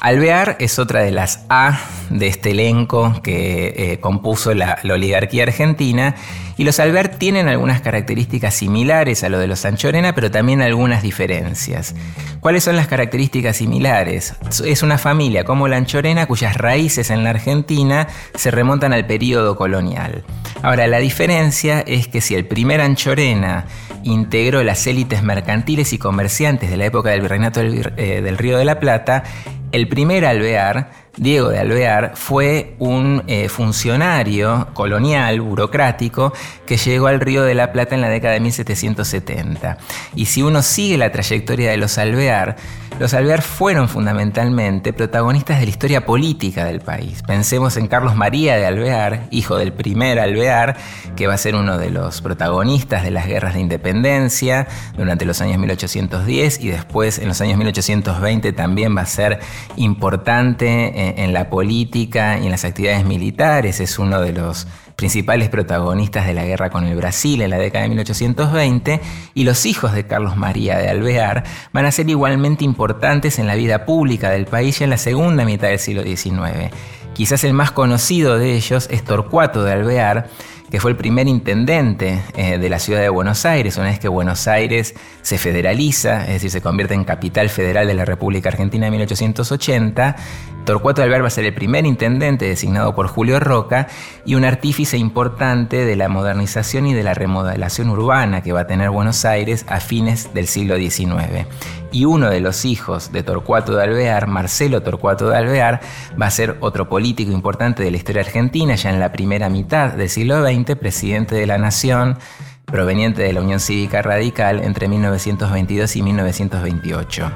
Alvear 0.00 0.56
es 0.60 0.78
otra 0.78 1.00
de 1.00 1.10
las 1.10 1.46
A 1.48 1.80
de 2.10 2.26
este 2.26 2.50
elenco 2.50 3.20
que 3.22 3.74
eh, 3.76 4.00
compuso 4.00 4.52
la, 4.52 4.78
oligarquía 4.84 5.44
argentina 5.44 6.14
y 6.56 6.64
los 6.64 6.78
Alvear 6.78 7.08
tienen 7.08 7.48
algunas 7.48 7.80
características 7.80 8.54
similares 8.54 9.24
a 9.24 9.28
lo 9.28 9.38
de 9.38 9.46
los 9.46 9.64
Anchorena, 9.64 10.14
pero 10.14 10.30
también 10.30 10.60
algunas 10.60 11.02
diferencias. 11.02 11.94
¿Cuáles 12.40 12.64
son 12.64 12.76
las 12.76 12.86
características 12.86 13.56
similares? 13.56 14.34
Es 14.64 14.82
una 14.82 14.98
familia 14.98 15.44
como 15.44 15.68
la 15.68 15.78
Anchorena 15.78 16.26
cuyas 16.26 16.58
raíces 16.58 17.10
en 17.10 17.24
la 17.24 17.30
Argentina 17.30 18.06
se 18.34 18.50
remontan 18.50 18.92
al 18.92 19.06
periodo 19.06 19.56
colonial. 19.56 20.22
Ahora, 20.62 20.86
la 20.86 20.98
diferencia 20.98 21.80
es 21.80 22.08
que 22.08 22.20
si 22.20 22.34
el 22.34 22.46
primer 22.46 22.80
Anchorena 22.80 23.64
integró 24.04 24.62
las 24.62 24.86
élites 24.86 25.22
mercantiles 25.22 25.92
y 25.92 25.98
comerciantes 25.98 26.70
de 26.70 26.76
la 26.76 26.86
época 26.86 27.10
del 27.10 27.22
virreinato 27.22 27.60
del, 27.60 27.92
eh, 27.96 28.20
del 28.22 28.38
Río 28.38 28.58
de 28.58 28.64
la 28.64 28.78
Plata, 28.78 29.24
el 29.72 29.88
primer 29.88 30.24
alvear, 30.24 30.92
Diego 31.16 31.48
de 31.48 31.58
Alvear, 31.58 32.12
fue 32.14 32.74
un 32.78 33.22
eh, 33.26 33.48
funcionario 33.48 34.68
colonial, 34.72 35.40
burocrático, 35.40 36.32
que 36.66 36.76
llegó 36.76 37.06
al 37.06 37.20
Río 37.20 37.42
de 37.42 37.54
la 37.54 37.72
Plata 37.72 37.94
en 37.94 38.00
la 38.00 38.08
década 38.08 38.34
de 38.34 38.40
1770. 38.40 39.78
Y 40.14 40.26
si 40.26 40.42
uno 40.42 40.62
sigue 40.62 40.96
la 40.96 41.12
trayectoria 41.12 41.70
de 41.70 41.76
los 41.76 41.98
Alvear, 41.98 42.56
los 42.98 43.12
Alvear 43.12 43.42
fueron 43.42 43.88
fundamentalmente 43.88 44.92
protagonistas 44.92 45.58
de 45.58 45.66
la 45.66 45.70
historia 45.70 46.06
política 46.06 46.64
del 46.64 46.80
país. 46.80 47.22
Pensemos 47.26 47.76
en 47.76 47.88
Carlos 47.88 48.14
María 48.14 48.56
de 48.56 48.66
Alvear, 48.66 49.26
hijo 49.30 49.56
del 49.56 49.72
primer 49.72 50.20
Alvear, 50.20 50.76
que 51.16 51.26
va 51.26 51.34
a 51.34 51.38
ser 51.38 51.56
uno 51.56 51.76
de 51.76 51.90
los 51.90 52.20
protagonistas 52.20 53.02
de 53.02 53.10
las 53.10 53.26
guerras 53.26 53.54
de 53.54 53.60
independencia 53.60 54.68
durante 54.96 55.24
los 55.24 55.40
años 55.40 55.58
1810 55.58 56.60
y 56.60 56.68
después 56.68 57.18
en 57.18 57.28
los 57.28 57.40
años 57.40 57.58
1820 57.58 58.52
también 58.52 58.96
va 58.96 59.02
a 59.02 59.06
ser 59.06 59.40
importante 59.76 61.22
en, 61.22 61.32
la 61.32 61.50
política 61.50 62.38
y 62.38 62.44
en 62.44 62.50
las 62.52 62.64
actividades 62.64 63.04
militares. 63.04 63.80
Es 63.80 63.98
uno 63.98 64.20
de 64.20 64.32
los 64.32 64.68
principales 64.96 65.48
protagonistas 65.48 66.26
de 66.26 66.34
la 66.34 66.44
guerra 66.44 66.70
con 66.70 66.84
el 66.84 66.96
Brasil 66.96 67.42
en 67.42 67.50
la 67.50 67.58
década 67.58 67.82
de 67.82 67.88
1820, 67.90 69.00
y 69.34 69.44
los 69.44 69.66
hijos 69.66 69.92
de 69.92 70.06
Carlos 70.06 70.36
María 70.36 70.78
de 70.78 70.88
Alvear 70.88 71.44
van 71.72 71.86
a 71.86 71.92
ser 71.92 72.08
igualmente 72.08 72.64
importantes 72.64 73.38
en 73.38 73.46
la 73.46 73.54
vida 73.54 73.84
pública 73.84 74.30
del 74.30 74.46
país 74.46 74.80
en 74.80 74.90
la 74.90 74.98
segunda 74.98 75.44
mitad 75.44 75.68
del 75.68 75.78
siglo 75.78 76.02
XIX. 76.02 76.72
Quizás 77.14 77.44
el 77.44 77.52
más 77.52 77.70
conocido 77.70 78.38
de 78.38 78.54
ellos 78.54 78.88
es 78.90 79.04
Torcuato 79.04 79.62
de 79.62 79.72
Alvear, 79.72 80.28
que 80.74 80.80
fue 80.80 80.90
el 80.90 80.96
primer 80.96 81.28
intendente 81.28 82.20
eh, 82.34 82.58
de 82.58 82.68
la 82.68 82.80
ciudad 82.80 83.00
de 83.00 83.08
Buenos 83.08 83.46
Aires, 83.46 83.76
una 83.76 83.90
vez 83.90 84.00
que 84.00 84.08
Buenos 84.08 84.48
Aires 84.48 84.96
se 85.22 85.38
federaliza, 85.38 86.22
es 86.22 86.32
decir, 86.32 86.50
se 86.50 86.60
convierte 86.60 86.94
en 86.94 87.04
capital 87.04 87.48
federal 87.48 87.86
de 87.86 87.94
la 87.94 88.04
República 88.04 88.48
Argentina 88.48 88.86
en 88.88 88.90
1880. 88.90 90.16
Torcuato 90.64 91.00
de 91.00 91.04
Alvear 91.04 91.22
va 91.22 91.28
a 91.28 91.30
ser 91.30 91.44
el 91.44 91.54
primer 91.54 91.86
intendente 91.86 92.46
designado 92.46 92.92
por 92.92 93.06
Julio 93.06 93.38
Roca 93.38 93.86
y 94.24 94.34
un 94.34 94.44
artífice 94.44 94.98
importante 94.98 95.84
de 95.84 95.94
la 95.94 96.08
modernización 96.08 96.88
y 96.88 96.94
de 96.94 97.04
la 97.04 97.14
remodelación 97.14 97.88
urbana 97.90 98.42
que 98.42 98.52
va 98.52 98.62
a 98.62 98.66
tener 98.66 98.90
Buenos 98.90 99.24
Aires 99.24 99.64
a 99.68 99.78
fines 99.78 100.34
del 100.34 100.48
siglo 100.48 100.76
XIX 100.76 101.46
y 101.94 102.06
uno 102.06 102.28
de 102.28 102.40
los 102.40 102.64
hijos 102.64 103.12
de 103.12 103.22
Torcuato 103.22 103.76
de 103.76 103.84
Alvear, 103.84 104.26
Marcelo 104.26 104.82
Torcuato 104.82 105.28
de 105.28 105.36
Alvear, 105.36 105.80
va 106.20 106.26
a 106.26 106.30
ser 106.30 106.56
otro 106.58 106.88
político 106.88 107.30
importante 107.30 107.84
de 107.84 107.92
la 107.92 107.96
historia 107.96 108.22
argentina, 108.22 108.74
ya 108.74 108.90
en 108.90 108.98
la 108.98 109.12
primera 109.12 109.48
mitad 109.48 109.92
del 109.92 110.10
siglo 110.10 110.44
XX, 110.44 110.74
presidente 110.74 111.36
de 111.36 111.46
la 111.46 111.56
Nación, 111.56 112.18
proveniente 112.64 113.22
de 113.22 113.32
la 113.32 113.40
Unión 113.40 113.60
Cívica 113.60 114.02
Radical 114.02 114.60
entre 114.64 114.88
1922 114.88 115.94
y 115.94 116.02
1928. 116.02 117.30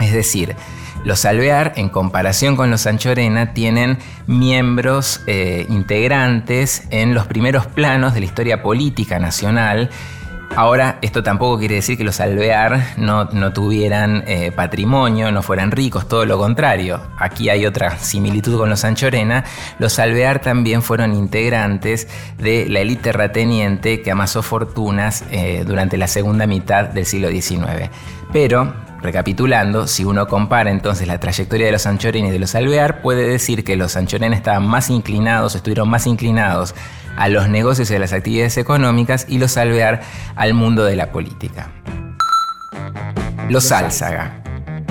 Es 0.00 0.12
decir, 0.12 0.54
los 1.04 1.24
Alvear, 1.24 1.72
en 1.74 1.88
comparación 1.88 2.54
con 2.54 2.70
los 2.70 2.86
Anchorena, 2.86 3.52
tienen 3.52 3.98
miembros 4.28 5.22
eh, 5.26 5.66
integrantes 5.70 6.84
en 6.90 7.14
los 7.14 7.26
primeros 7.26 7.66
planos 7.66 8.14
de 8.14 8.20
la 8.20 8.26
historia 8.26 8.62
política 8.62 9.18
nacional 9.18 9.90
Ahora, 10.56 10.98
esto 11.02 11.22
tampoco 11.22 11.58
quiere 11.58 11.76
decir 11.76 11.96
que 11.96 12.02
los 12.02 12.20
alvear 12.20 12.94
no, 12.96 13.28
tuvieran 13.52 14.24
eh, 14.26 14.50
patrimonio, 14.50 15.30
no 15.30 15.42
fueran 15.42 15.70
ricos, 15.70 16.08
todo 16.08 16.26
lo 16.26 16.36
contrario. 16.36 17.00
Aquí 17.16 17.48
hay 17.48 17.64
otra 17.64 17.96
similitud 17.98 18.58
con 18.58 18.68
los 18.68 18.84
Anchorena. 18.84 19.44
Los 19.78 19.98
alvear 20.00 20.40
también 20.40 20.82
fueron 20.82 21.14
integrantes 21.14 22.08
de 22.38 22.66
la 22.68 22.80
élite 22.80 23.04
terrateniente 23.04 24.02
que 24.02 24.10
amasó 24.10 24.42
fortunas 24.42 25.24
eh, 25.30 25.62
durante 25.64 25.96
la 25.96 26.08
segunda 26.08 26.46
mitad 26.46 26.86
del 26.86 27.06
siglo 27.06 27.28
XIX. 27.28 27.90
Pero, 28.32 28.74
recapitulando, 29.00 29.86
si 29.86 30.04
uno 30.04 30.26
compara 30.26 30.70
entonces 30.70 31.06
la 31.06 31.20
trayectoria 31.20 31.66
de 31.66 31.72
los 31.72 31.86
Anchorena 31.86 32.28
y 32.28 32.30
de 32.32 32.38
los 32.40 32.54
alvear, 32.56 33.00
puede 33.00 33.28
decir 33.28 33.62
que 33.62 33.76
los 33.76 33.96
Anchorena 33.96 34.34
estaban 34.34 34.66
más 34.66 34.90
inclinados, 34.90 35.54
estuvieron 35.54 35.88
más 35.88 36.06
inclinados 36.06 36.74
a 37.18 37.28
los 37.28 37.48
negocios 37.48 37.90
y 37.90 37.96
a 37.96 37.98
las 37.98 38.12
actividades 38.12 38.56
económicas 38.56 39.26
y 39.28 39.38
los 39.38 39.56
alvear 39.56 40.00
al 40.36 40.54
mundo 40.54 40.84
de 40.84 40.96
la 40.96 41.10
política. 41.10 41.68
Los 43.48 43.72
Álzaga. 43.72 44.42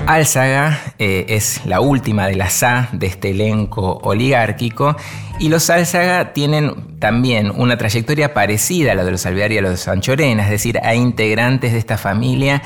Álzaga 0.06 0.78
eh, 0.98 1.26
es 1.28 1.64
la 1.64 1.80
última 1.80 2.26
de 2.26 2.36
las 2.36 2.62
A 2.62 2.88
de 2.92 3.06
este 3.06 3.30
elenco 3.30 3.98
oligárquico 4.02 4.96
y 5.40 5.48
los 5.48 5.70
Álzaga 5.70 6.32
tienen 6.32 6.98
también 6.98 7.52
una 7.54 7.78
trayectoria 7.78 8.34
parecida 8.34 8.92
a 8.92 8.94
la 8.94 9.04
de 9.04 9.12
los 9.12 9.24
Alvear 9.24 9.52
y 9.52 9.58
a 9.58 9.62
los 9.62 9.86
Anchorena, 9.86 10.44
es 10.44 10.50
decir, 10.50 10.80
hay 10.82 10.98
integrantes 10.98 11.72
de 11.72 11.78
esta 11.78 11.96
familia 11.96 12.62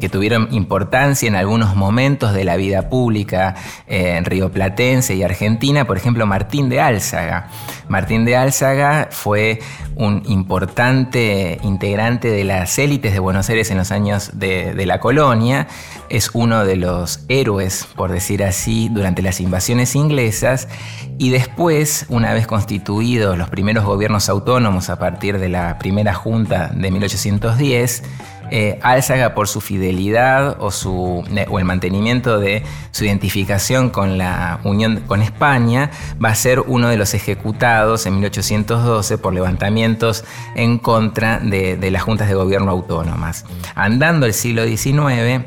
que 0.00 0.08
tuvieron 0.08 0.48
importancia 0.50 1.28
en 1.28 1.36
algunos 1.36 1.76
momentos 1.76 2.32
de 2.32 2.44
la 2.44 2.56
vida 2.56 2.88
pública 2.88 3.54
eh, 3.86 4.16
en 4.16 4.24
Río 4.24 4.50
Platense 4.50 5.14
y 5.14 5.22
Argentina, 5.22 5.86
por 5.86 5.96
ejemplo 5.96 6.26
Martín 6.26 6.68
de 6.68 6.80
Álzaga. 6.80 7.48
Martín 7.88 8.24
de 8.24 8.36
Álzaga 8.36 9.08
fue 9.10 9.60
un 9.94 10.22
importante 10.26 11.58
integrante 11.62 12.28
de 12.28 12.44
las 12.44 12.78
élites 12.78 13.12
de 13.12 13.18
Buenos 13.18 13.48
Aires 13.50 13.70
en 13.70 13.78
los 13.78 13.92
años 13.92 14.30
de, 14.34 14.74
de 14.74 14.86
la 14.86 14.98
colonia, 14.98 15.68
es 16.08 16.30
uno 16.32 16.64
de 16.64 16.76
los 16.76 17.24
héroes, 17.28 17.86
por 17.94 18.10
decir 18.10 18.42
así, 18.42 18.88
durante 18.90 19.22
las 19.22 19.40
invasiones 19.40 19.94
inglesas 19.94 20.68
y 21.18 21.30
después, 21.30 22.06
una 22.08 22.32
vez 22.32 22.46
constituidos 22.46 23.38
los 23.38 23.48
primeros 23.48 23.84
gobiernos 23.84 24.28
autónomos 24.28 24.90
a 24.90 24.98
partir 24.98 25.38
de 25.38 25.48
la 25.48 25.78
primera 25.78 26.14
junta 26.14 26.70
de 26.74 26.90
1810, 26.90 28.02
eh, 28.50 28.78
Álzaga 28.82 29.34
por 29.34 29.48
su 29.48 29.60
fidelidad 29.60 30.56
o, 30.60 30.70
su, 30.70 31.24
o 31.48 31.58
el 31.58 31.64
mantenimiento 31.64 32.38
de 32.38 32.62
su 32.90 33.04
identificación 33.04 33.90
con 33.90 34.18
la 34.18 34.60
Unión 34.64 35.02
con 35.06 35.22
España, 35.22 35.90
va 36.22 36.28
a 36.30 36.34
ser 36.34 36.60
uno 36.60 36.88
de 36.88 36.96
los 36.96 37.14
ejecutados 37.14 38.06
en 38.06 38.14
1812 38.14 39.18
por 39.18 39.32
levantamientos 39.32 40.24
en 40.56 40.78
contra 40.78 41.38
de, 41.38 41.76
de 41.76 41.90
las 41.90 42.02
juntas 42.02 42.28
de 42.28 42.34
gobierno 42.34 42.70
autónomas. 42.70 43.46
Andando 43.74 44.26
el 44.26 44.34
siglo 44.34 44.64
XIX, 44.66 45.44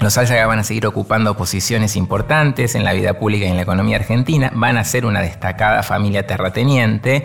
los 0.00 0.16
Álzaga 0.16 0.46
van 0.46 0.58
a 0.58 0.64
seguir 0.64 0.86
ocupando 0.86 1.36
posiciones 1.36 1.94
importantes 1.96 2.74
en 2.74 2.84
la 2.84 2.92
vida 2.92 3.14
pública 3.14 3.44
y 3.44 3.48
en 3.48 3.56
la 3.56 3.62
economía 3.62 3.96
argentina, 3.96 4.50
van 4.54 4.78
a 4.78 4.84
ser 4.84 5.04
una 5.04 5.20
destacada 5.20 5.82
familia 5.82 6.26
terrateniente 6.26 7.22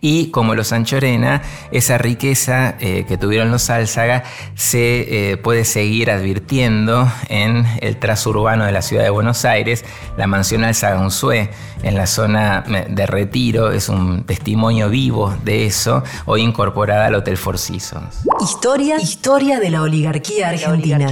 y 0.00 0.30
como 0.30 0.54
los 0.54 0.72
Anchorena, 0.72 1.42
esa 1.72 1.98
riqueza 1.98 2.76
eh, 2.78 3.04
que 3.08 3.18
tuvieron 3.18 3.50
los 3.50 3.68
Álzaga 3.70 4.22
se 4.54 5.32
eh, 5.32 5.36
puede 5.38 5.64
seguir 5.64 6.10
advirtiendo 6.10 7.10
en 7.28 7.66
el 7.80 7.96
trazo 7.96 8.30
urbano 8.30 8.64
de 8.64 8.72
la 8.72 8.82
ciudad 8.82 9.02
de 9.02 9.10
Buenos 9.10 9.44
Aires. 9.44 9.84
La 10.16 10.26
mansión 10.26 10.62
Álzaga 10.64 11.00
Unzué 11.00 11.50
en 11.82 11.96
la 11.96 12.06
zona 12.06 12.62
eh, 12.68 12.86
de 12.88 13.06
retiro 13.06 13.72
es 13.72 13.88
un 13.88 14.24
testimonio 14.24 14.88
vivo 14.88 15.34
de 15.42 15.66
eso, 15.66 16.04
hoy 16.26 16.42
incorporada 16.42 17.06
al 17.06 17.16
Hotel 17.16 17.36
Four 17.36 17.58
Seasons. 17.58 18.20
Historia, 18.40 19.00
historia 19.00 19.58
de 19.58 19.70
la 19.70 19.82
oligarquía 19.82 20.50
argentina. 20.50 21.08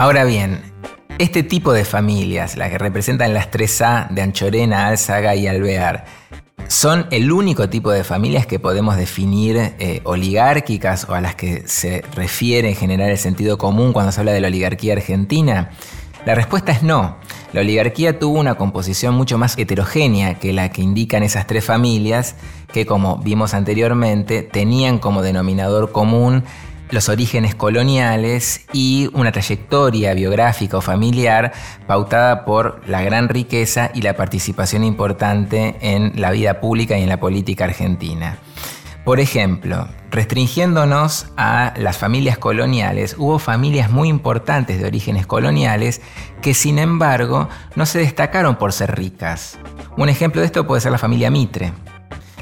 Ahora 0.00 0.22
bien, 0.22 0.62
este 1.18 1.42
tipo 1.42 1.72
de 1.72 1.84
familias, 1.84 2.56
las 2.56 2.70
que 2.70 2.78
representan 2.78 3.34
las 3.34 3.50
3A 3.50 4.10
de 4.10 4.22
Anchorena, 4.22 4.86
Álzaga 4.86 5.34
y 5.34 5.48
Alvear, 5.48 6.04
son 6.68 7.06
el 7.10 7.32
único 7.32 7.68
tipo 7.68 7.90
de 7.90 8.04
familias 8.04 8.46
que 8.46 8.60
podemos 8.60 8.96
definir 8.96 9.56
eh, 9.56 10.00
oligárquicas 10.04 11.08
o 11.08 11.14
a 11.14 11.20
las 11.20 11.34
que 11.34 11.66
se 11.66 12.04
refiere 12.14 12.68
en 12.68 12.76
general 12.76 13.10
el 13.10 13.18
sentido 13.18 13.58
común 13.58 13.92
cuando 13.92 14.12
se 14.12 14.20
habla 14.20 14.30
de 14.30 14.40
la 14.40 14.46
oligarquía 14.46 14.92
argentina. 14.92 15.70
La 16.24 16.36
respuesta 16.36 16.70
es 16.70 16.84
no. 16.84 17.16
La 17.52 17.62
oligarquía 17.62 18.20
tuvo 18.20 18.38
una 18.38 18.54
composición 18.54 19.16
mucho 19.16 19.36
más 19.36 19.58
heterogénea 19.58 20.34
que 20.34 20.52
la 20.52 20.68
que 20.68 20.80
indican 20.80 21.24
esas 21.24 21.48
tres 21.48 21.64
familias 21.64 22.36
que, 22.72 22.86
como 22.86 23.18
vimos 23.18 23.52
anteriormente, 23.52 24.42
tenían 24.42 25.00
como 25.00 25.22
denominador 25.22 25.90
común 25.90 26.44
los 26.90 27.08
orígenes 27.08 27.54
coloniales 27.54 28.66
y 28.72 29.10
una 29.12 29.32
trayectoria 29.32 30.14
biográfica 30.14 30.78
o 30.78 30.80
familiar 30.80 31.52
pautada 31.86 32.44
por 32.44 32.80
la 32.86 33.02
gran 33.02 33.28
riqueza 33.28 33.90
y 33.94 34.02
la 34.02 34.16
participación 34.16 34.84
importante 34.84 35.76
en 35.80 36.20
la 36.20 36.30
vida 36.30 36.60
pública 36.60 36.98
y 36.98 37.02
en 37.02 37.08
la 37.08 37.20
política 37.20 37.64
argentina. 37.64 38.38
Por 39.04 39.20
ejemplo, 39.20 39.88
restringiéndonos 40.10 41.28
a 41.38 41.72
las 41.78 41.96
familias 41.96 42.36
coloniales, 42.36 43.16
hubo 43.16 43.38
familias 43.38 43.90
muy 43.90 44.08
importantes 44.08 44.78
de 44.78 44.86
orígenes 44.86 45.26
coloniales 45.26 46.02
que 46.42 46.52
sin 46.52 46.78
embargo 46.78 47.48
no 47.74 47.86
se 47.86 48.00
destacaron 48.00 48.56
por 48.56 48.74
ser 48.74 48.96
ricas. 48.96 49.58
Un 49.96 50.10
ejemplo 50.10 50.42
de 50.42 50.46
esto 50.46 50.66
puede 50.66 50.82
ser 50.82 50.92
la 50.92 50.98
familia 50.98 51.30
Mitre. 51.30 51.72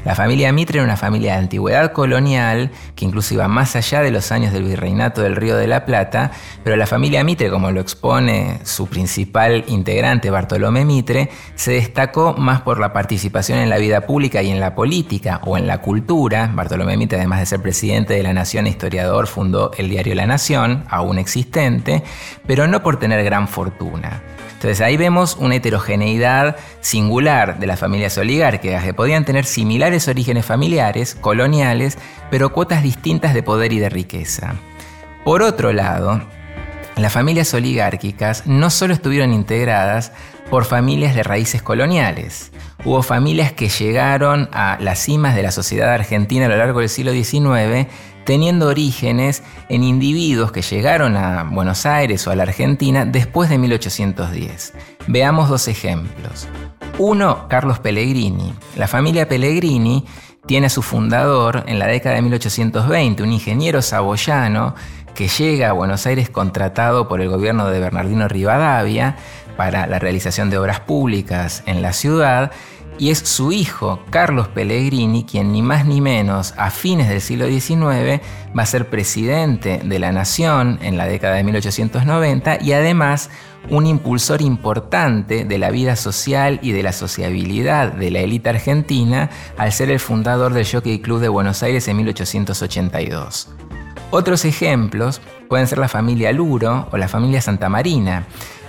La 0.07 0.15
familia 0.15 0.53
Mitre 0.53 0.77
era 0.77 0.85
una 0.85 0.95
familia 0.95 1.33
de 1.33 1.39
antigüedad 1.39 1.91
colonial 1.91 2.71
que 2.95 3.03
incluso 3.03 3.33
iba 3.33 3.49
más 3.49 3.75
allá 3.75 4.01
de 4.01 4.09
los 4.09 4.31
años 4.31 4.53
del 4.53 4.63
virreinato 4.63 5.21
del 5.21 5.35
Río 5.35 5.57
de 5.57 5.67
la 5.67 5.83
Plata, 5.83 6.31
pero 6.63 6.77
la 6.77 6.87
familia 6.87 7.25
Mitre, 7.25 7.49
como 7.49 7.71
lo 7.71 7.81
expone 7.81 8.61
su 8.63 8.87
principal 8.87 9.65
integrante 9.67 10.29
Bartolomé 10.29 10.85
Mitre, 10.85 11.29
se 11.55 11.73
destacó 11.73 12.35
más 12.35 12.61
por 12.61 12.79
la 12.79 12.93
participación 12.93 13.59
en 13.59 13.69
la 13.69 13.79
vida 13.79 13.99
pública 13.99 14.41
y 14.41 14.49
en 14.49 14.61
la 14.61 14.75
política 14.75 15.41
o 15.43 15.57
en 15.57 15.67
la 15.67 15.81
cultura. 15.81 16.49
Bartolomé 16.53 16.95
Mitre, 16.95 17.17
además 17.17 17.41
de 17.41 17.45
ser 17.45 17.61
presidente 17.61 18.13
de 18.13 18.23
la 18.23 18.31
Nación 18.31 18.65
e 18.65 18.69
historiador, 18.69 19.27
fundó 19.27 19.71
el 19.77 19.89
diario 19.89 20.15
La 20.15 20.25
Nación, 20.25 20.85
aún 20.89 21.19
existente, 21.19 22.01
pero 22.45 22.65
no 22.65 22.81
por 22.81 22.97
tener 22.97 23.25
gran 23.25 23.49
fortuna. 23.49 24.23
Entonces 24.57 24.81
ahí 24.81 24.97
vemos 24.97 25.37
una 25.39 25.53
heterogeneidad 25.53 26.55
singular 26.81 27.59
de 27.59 27.67
las 27.67 27.79
familias 27.79 28.17
oligárquicas 28.17 28.83
que 28.83 28.93
podían 28.95 29.23
tener 29.23 29.45
similares 29.45 30.07
orígenes 30.07 30.47
familiares, 30.47 31.13
coloniales, 31.13 31.99
pero 32.31 32.51
cuotas 32.51 32.81
distintas 32.81 33.35
de 33.35 33.43
poder 33.43 33.71
y 33.71 33.77
de 33.77 33.89
riqueza. 33.89 34.55
Por 35.23 35.43
otro 35.43 35.73
lado, 35.73 36.23
las 36.95 37.13
familias 37.13 37.53
oligárquicas 37.53 38.47
no 38.47 38.71
solo 38.71 38.95
estuvieron 38.95 39.31
integradas 39.31 40.11
por 40.49 40.65
familias 40.65 41.13
de 41.13 41.21
raíces 41.21 41.61
coloniales. 41.61 42.51
Hubo 42.83 43.03
familias 43.03 43.51
que 43.51 43.69
llegaron 43.69 44.49
a 44.51 44.79
las 44.81 44.97
cimas 44.97 45.35
de 45.35 45.43
la 45.43 45.51
sociedad 45.51 45.93
argentina 45.93 46.47
a 46.47 46.49
lo 46.49 46.57
largo 46.57 46.79
del 46.79 46.89
siglo 46.89 47.11
XIX 47.11 47.87
teniendo 48.27 48.67
orígenes 48.67 49.41
en 49.69 49.85
individuos 49.85 50.51
que 50.51 50.61
llegaron 50.61 51.15
a 51.15 51.43
Buenos 51.43 51.85
Aires 51.85 52.27
o 52.27 52.31
a 52.31 52.35
la 52.35 52.43
Argentina 52.43 53.05
después 53.05 53.49
de 53.49 53.57
1810. 53.57 54.73
Veamos 55.07 55.47
dos 55.47 55.69
ejemplos. 55.69 56.45
Uno, 56.97 57.47
Carlos 57.47 57.79
Pellegrini. 57.79 58.53
La 58.75 58.89
familia 58.89 59.29
Pellegrini 59.29 60.03
tiene 60.45 60.67
a 60.67 60.69
su 60.69 60.81
fundador 60.81 61.63
en 61.67 61.79
la 61.79 61.87
década 61.87 62.15
de 62.15 62.21
1820, 62.23 63.23
un 63.23 63.31
ingeniero 63.31 63.81
saboyano 63.81 64.75
que 65.15 65.29
llega 65.29 65.69
a 65.69 65.73
Buenos 65.73 66.05
Aires 66.05 66.29
contratado 66.29 67.07
por 67.07 67.21
el 67.21 67.29
gobierno 67.29 67.69
de 67.69 67.79
Bernardino 67.79 68.27
Rivadavia 68.27 69.15
para 69.55 69.87
la 69.87 69.99
realización 69.99 70.49
de 70.49 70.57
obras 70.57 70.81
públicas 70.81 71.63
en 71.65 71.81
la 71.81 71.93
ciudad 71.93 72.51
y 72.99 73.11
es 73.11 73.19
su 73.19 73.51
hijo, 73.51 73.99
Carlos 74.09 74.47
Pellegrini, 74.47 75.23
quien 75.23 75.51
ni 75.51 75.61
más 75.61 75.85
ni 75.85 76.01
menos 76.01 76.53
a 76.57 76.71
fines 76.71 77.09
del 77.09 77.21
siglo 77.21 77.47
XIX 77.47 78.21
va 78.57 78.63
a 78.63 78.65
ser 78.65 78.89
presidente 78.89 79.79
de 79.83 79.99
la 79.99 80.11
nación 80.11 80.79
en 80.81 80.97
la 80.97 81.05
década 81.05 81.35
de 81.35 81.43
1890 81.43 82.59
y 82.61 82.73
además 82.73 83.29
un 83.69 83.85
impulsor 83.85 84.41
importante 84.41 85.45
de 85.45 85.57
la 85.57 85.69
vida 85.69 85.95
social 85.95 86.59
y 86.61 86.71
de 86.71 86.83
la 86.83 86.91
sociabilidad 86.91 87.91
de 87.91 88.11
la 88.11 88.19
élite 88.19 88.49
argentina 88.49 89.29
al 89.57 89.71
ser 89.71 89.91
el 89.91 89.99
fundador 89.99 90.53
del 90.53 90.65
Jockey 90.65 90.99
Club 90.99 91.19
de 91.19 91.29
Buenos 91.29 91.63
Aires 91.63 91.87
en 91.87 91.97
1882. 91.97 93.49
Otros 94.09 94.45
ejemplos 94.45 95.21
pueden 95.49 95.67
ser 95.67 95.79
la 95.79 95.89
familia 95.89 96.31
Luro 96.31 96.87
o 96.91 96.97
la 96.97 97.09
familia 97.09 97.41
Santa 97.41 97.67
Marina, 97.67 98.25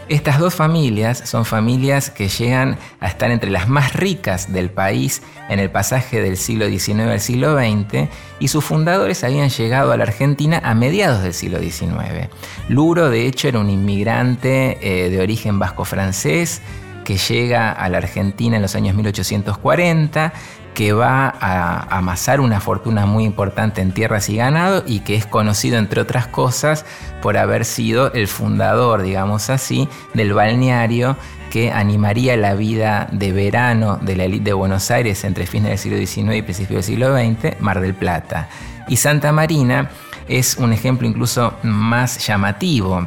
estas 0.08 0.38
dos 0.38 0.54
familias 0.54 1.18
son 1.24 1.44
familias 1.44 2.10
que 2.10 2.28
llegan 2.28 2.78
a 3.00 3.08
estar 3.08 3.30
entre 3.30 3.50
las 3.50 3.68
más 3.68 3.94
ricas 3.94 4.52
del 4.52 4.70
país 4.70 5.22
en 5.48 5.58
el 5.58 5.70
pasaje 5.70 6.20
del 6.20 6.36
siglo 6.36 6.66
XIX 6.68 7.00
al 7.00 7.20
siglo 7.20 7.56
XX 7.58 8.08
y 8.40 8.48
sus 8.48 8.64
fundadores 8.64 9.22
habían 9.24 9.50
llegado 9.50 9.92
a 9.92 9.96
la 9.96 10.04
Argentina 10.04 10.60
a 10.64 10.74
mediados 10.74 11.22
del 11.22 11.34
siglo 11.34 11.58
XIX. 11.58 12.28
Luro, 12.68 13.10
de 13.10 13.26
hecho, 13.26 13.48
era 13.48 13.58
un 13.58 13.70
inmigrante 13.70 14.78
eh, 14.80 15.10
de 15.10 15.20
origen 15.20 15.58
vasco-francés 15.58 16.62
que 17.04 17.16
llega 17.16 17.72
a 17.72 17.88
la 17.88 17.98
Argentina 17.98 18.56
en 18.56 18.62
los 18.62 18.74
años 18.74 18.94
1840 18.94 20.32
que 20.78 20.92
va 20.92 21.34
a 21.40 21.98
amasar 21.98 22.40
una 22.40 22.60
fortuna 22.60 23.04
muy 23.04 23.24
importante 23.24 23.80
en 23.80 23.90
tierras 23.90 24.28
y 24.28 24.36
ganado 24.36 24.84
y 24.86 25.00
que 25.00 25.16
es 25.16 25.26
conocido, 25.26 25.76
entre 25.76 26.00
otras 26.00 26.28
cosas, 26.28 26.86
por 27.20 27.36
haber 27.36 27.64
sido 27.64 28.12
el 28.12 28.28
fundador, 28.28 29.02
digamos 29.02 29.50
así, 29.50 29.88
del 30.14 30.34
balneario 30.34 31.16
que 31.50 31.72
animaría 31.72 32.36
la 32.36 32.54
vida 32.54 33.08
de 33.10 33.32
verano 33.32 33.98
de 34.00 34.14
la 34.14 34.26
élite 34.26 34.50
de 34.50 34.52
Buenos 34.52 34.92
Aires 34.92 35.24
entre 35.24 35.46
fines 35.46 35.70
del 35.70 35.78
siglo 35.78 35.98
XIX 35.98 36.36
y 36.36 36.42
principios 36.42 36.86
del 36.86 36.94
siglo 36.94 37.12
XX, 37.12 37.60
Mar 37.60 37.80
del 37.80 37.94
Plata. 37.94 38.48
Y 38.86 38.98
Santa 38.98 39.32
Marina 39.32 39.90
es 40.28 40.58
un 40.58 40.72
ejemplo 40.72 41.08
incluso 41.08 41.54
más 41.64 42.24
llamativo, 42.24 43.04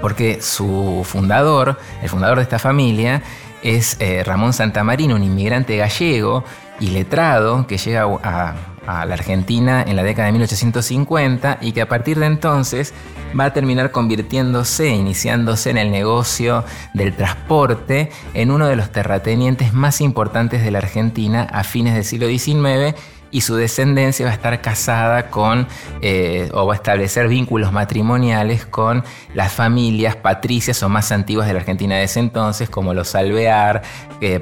porque 0.00 0.40
su 0.40 1.04
fundador, 1.04 1.76
el 2.02 2.08
fundador 2.08 2.36
de 2.36 2.44
esta 2.44 2.60
familia, 2.60 3.20
es 3.62 3.96
eh, 4.00 4.22
Ramón 4.24 4.52
Santamarino, 4.52 5.16
un 5.16 5.22
inmigrante 5.22 5.76
gallego 5.76 6.44
y 6.80 6.90
letrado 6.90 7.66
que 7.66 7.78
llega 7.78 8.04
a, 8.22 8.54
la 8.86 9.14
Argentina 9.14 9.84
en 9.86 9.94
la 9.94 10.02
década 10.02 10.26
de 10.26 10.32
1850 10.32 11.58
y 11.60 11.70
que 11.70 11.82
a 11.82 11.88
partir 11.88 12.18
de 12.18 12.26
entonces 12.26 12.92
va 13.38 13.44
a 13.44 13.52
terminar 13.52 13.92
convirtiéndose, 13.92 14.88
iniciándose 14.88 15.70
en 15.70 15.78
el 15.78 15.92
negocio 15.92 16.64
del 16.92 17.14
transporte 17.14 18.10
en 18.34 18.50
uno 18.50 18.66
de 18.66 18.74
los 18.74 18.90
terratenientes 18.90 19.72
más 19.72 20.00
importantes 20.00 20.64
de 20.64 20.72
la 20.72 20.78
Argentina 20.78 21.46
a 21.52 21.62
fines 21.62 21.94
del 21.94 22.04
siglo 22.04 22.26
XIX 22.26 22.96
y 23.30 23.42
su 23.42 23.56
descendencia 23.56 24.26
va 24.26 24.32
a 24.32 24.34
estar 24.34 24.60
casada 24.60 25.30
con 25.30 25.68
eh, 26.02 26.50
o 26.52 26.66
va 26.66 26.74
a 26.74 26.76
establecer 26.76 27.28
vínculos 27.28 27.72
matrimoniales 27.72 28.66
con 28.66 29.04
las 29.34 29.52
familias 29.52 30.16
patricias 30.16 30.82
o 30.82 30.88
más 30.88 31.12
antiguas 31.12 31.46
de 31.46 31.54
la 31.54 31.60
Argentina 31.60 31.96
de 31.96 32.04
ese 32.04 32.20
entonces, 32.20 32.68
como 32.68 32.94
los 32.94 33.14
Alvear, 33.14 33.82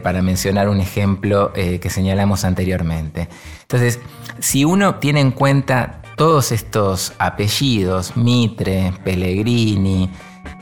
para 0.02 0.22
mencionar 0.22 0.68
un 0.68 0.80
ejemplo 0.80 1.52
eh, 1.54 1.78
que 1.78 1.90
señalamos 1.90 2.44
anteriormente. 2.44 3.28
Entonces, 3.62 4.00
si 4.40 4.64
uno 4.64 4.96
tiene 4.96 5.20
en 5.20 5.30
cuenta 5.30 6.02
todos 6.16 6.50
estos 6.50 7.12
apellidos, 7.18 8.16
Mitre, 8.16 8.92
Pellegrini, 9.04 10.10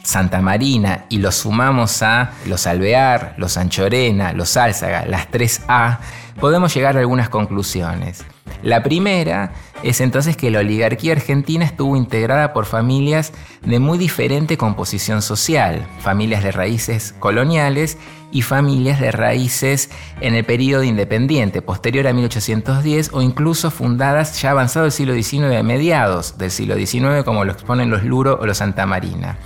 Santa 0.06 0.40
Marina 0.40 1.04
y 1.08 1.18
los 1.18 1.34
sumamos 1.34 2.00
a 2.00 2.30
los 2.46 2.68
Alvear, 2.68 3.34
los 3.38 3.56
Anchorena, 3.56 4.32
los 4.32 4.56
Álzaga, 4.56 5.04
las 5.04 5.28
3A, 5.32 5.98
podemos 6.40 6.72
llegar 6.72 6.96
a 6.96 7.00
algunas 7.00 7.28
conclusiones. 7.28 8.24
La 8.62 8.84
primera 8.84 9.52
es 9.82 10.00
entonces 10.00 10.36
que 10.36 10.50
la 10.52 10.60
oligarquía 10.60 11.12
argentina 11.12 11.64
estuvo 11.64 11.96
integrada 11.96 12.52
por 12.52 12.66
familias 12.66 13.32
de 13.62 13.80
muy 13.80 13.98
diferente 13.98 14.56
composición 14.56 15.22
social, 15.22 15.84
familias 15.98 16.44
de 16.44 16.52
raíces 16.52 17.14
coloniales 17.18 17.98
y 18.30 18.42
familias 18.42 19.00
de 19.00 19.10
raíces 19.10 19.90
en 20.20 20.34
el 20.34 20.44
periodo 20.44 20.84
independiente, 20.84 21.62
posterior 21.62 22.06
a 22.06 22.12
1810 22.12 23.10
o 23.12 23.22
incluso 23.22 23.72
fundadas 23.72 24.40
ya 24.40 24.52
avanzado 24.52 24.86
el 24.86 24.92
siglo 24.92 25.14
XIX, 25.14 25.56
a 25.58 25.62
mediados 25.64 26.38
del 26.38 26.52
siglo 26.52 26.76
XIX, 26.76 27.24
como 27.24 27.44
lo 27.44 27.52
exponen 27.52 27.90
los 27.90 28.04
Luro 28.04 28.38
o 28.40 28.46
los 28.46 28.58
Santa 28.58 28.86
Marina. 28.86 29.36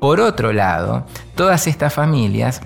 Por 0.00 0.20
otro 0.20 0.52
lado, 0.52 1.06
todas 1.34 1.66
estas 1.66 1.92
familias 1.94 2.60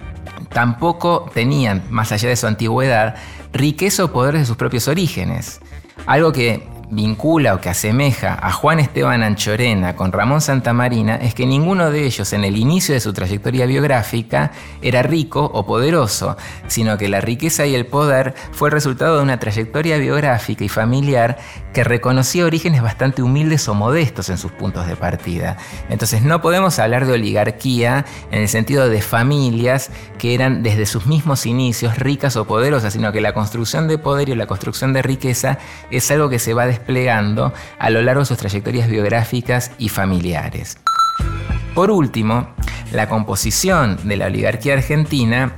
tampoco 0.52 1.30
tenían, 1.32 1.82
más 1.90 2.12
allá 2.12 2.28
de 2.28 2.36
su 2.36 2.46
antigüedad, 2.46 3.14
riqueza 3.52 4.04
o 4.04 4.12
poder 4.12 4.36
de 4.36 4.44
sus 4.44 4.56
propios 4.56 4.88
orígenes. 4.88 5.60
Algo 6.06 6.32
que 6.32 6.66
vincula 6.90 7.54
o 7.54 7.60
que 7.60 7.68
asemeja 7.68 8.36
a 8.42 8.52
Juan 8.52 8.80
Esteban 8.80 9.22
Anchorena 9.22 9.94
con 9.94 10.10
Ramón 10.10 10.40
Santamarina 10.40 11.16
es 11.16 11.34
que 11.34 11.46
ninguno 11.46 11.90
de 11.90 12.04
ellos 12.04 12.32
en 12.32 12.44
el 12.44 12.56
inicio 12.56 12.94
de 12.94 13.00
su 13.00 13.12
trayectoria 13.12 13.66
biográfica 13.66 14.50
era 14.82 15.02
rico 15.02 15.48
o 15.54 15.64
poderoso, 15.64 16.36
sino 16.66 16.98
que 16.98 17.08
la 17.08 17.20
riqueza 17.20 17.64
y 17.66 17.74
el 17.74 17.86
poder 17.86 18.34
fue 18.52 18.68
el 18.68 18.72
resultado 18.72 19.16
de 19.16 19.22
una 19.22 19.38
trayectoria 19.38 19.98
biográfica 19.98 20.64
y 20.64 20.68
familiar 20.68 21.38
que 21.72 21.84
reconocía 21.84 22.44
orígenes 22.44 22.82
bastante 22.82 23.22
humildes 23.22 23.68
o 23.68 23.74
modestos 23.74 24.28
en 24.28 24.38
sus 24.38 24.52
puntos 24.52 24.86
de 24.86 24.96
partida. 24.96 25.56
Entonces 25.88 26.22
no 26.22 26.40
podemos 26.40 26.78
hablar 26.78 27.06
de 27.06 27.12
oligarquía 27.12 28.04
en 28.30 28.42
el 28.42 28.48
sentido 28.48 28.88
de 28.88 29.02
familias 29.02 29.90
que 30.18 30.34
eran 30.34 30.62
desde 30.62 30.86
sus 30.86 31.06
mismos 31.06 31.46
inicios 31.46 31.98
ricas 31.98 32.36
o 32.36 32.44
poderosas, 32.44 32.92
sino 32.92 33.12
que 33.12 33.20
la 33.20 33.32
construcción 33.32 33.88
de 33.88 33.98
poder 33.98 34.28
y 34.28 34.34
la 34.34 34.46
construcción 34.46 34.92
de 34.92 35.02
riqueza 35.02 35.58
es 35.90 36.10
algo 36.10 36.28
que 36.28 36.38
se 36.38 36.54
va 36.54 36.66
desplegando 36.66 37.52
a 37.78 37.90
lo 37.90 38.02
largo 38.02 38.20
de 38.20 38.26
sus 38.26 38.38
trayectorias 38.38 38.88
biográficas 38.88 39.72
y 39.78 39.88
familiares. 39.88 40.78
Por 41.74 41.90
último, 41.90 42.48
la 42.92 43.08
composición 43.08 43.96
de 44.04 44.16
la 44.16 44.26
oligarquía 44.26 44.74
argentina 44.74 45.54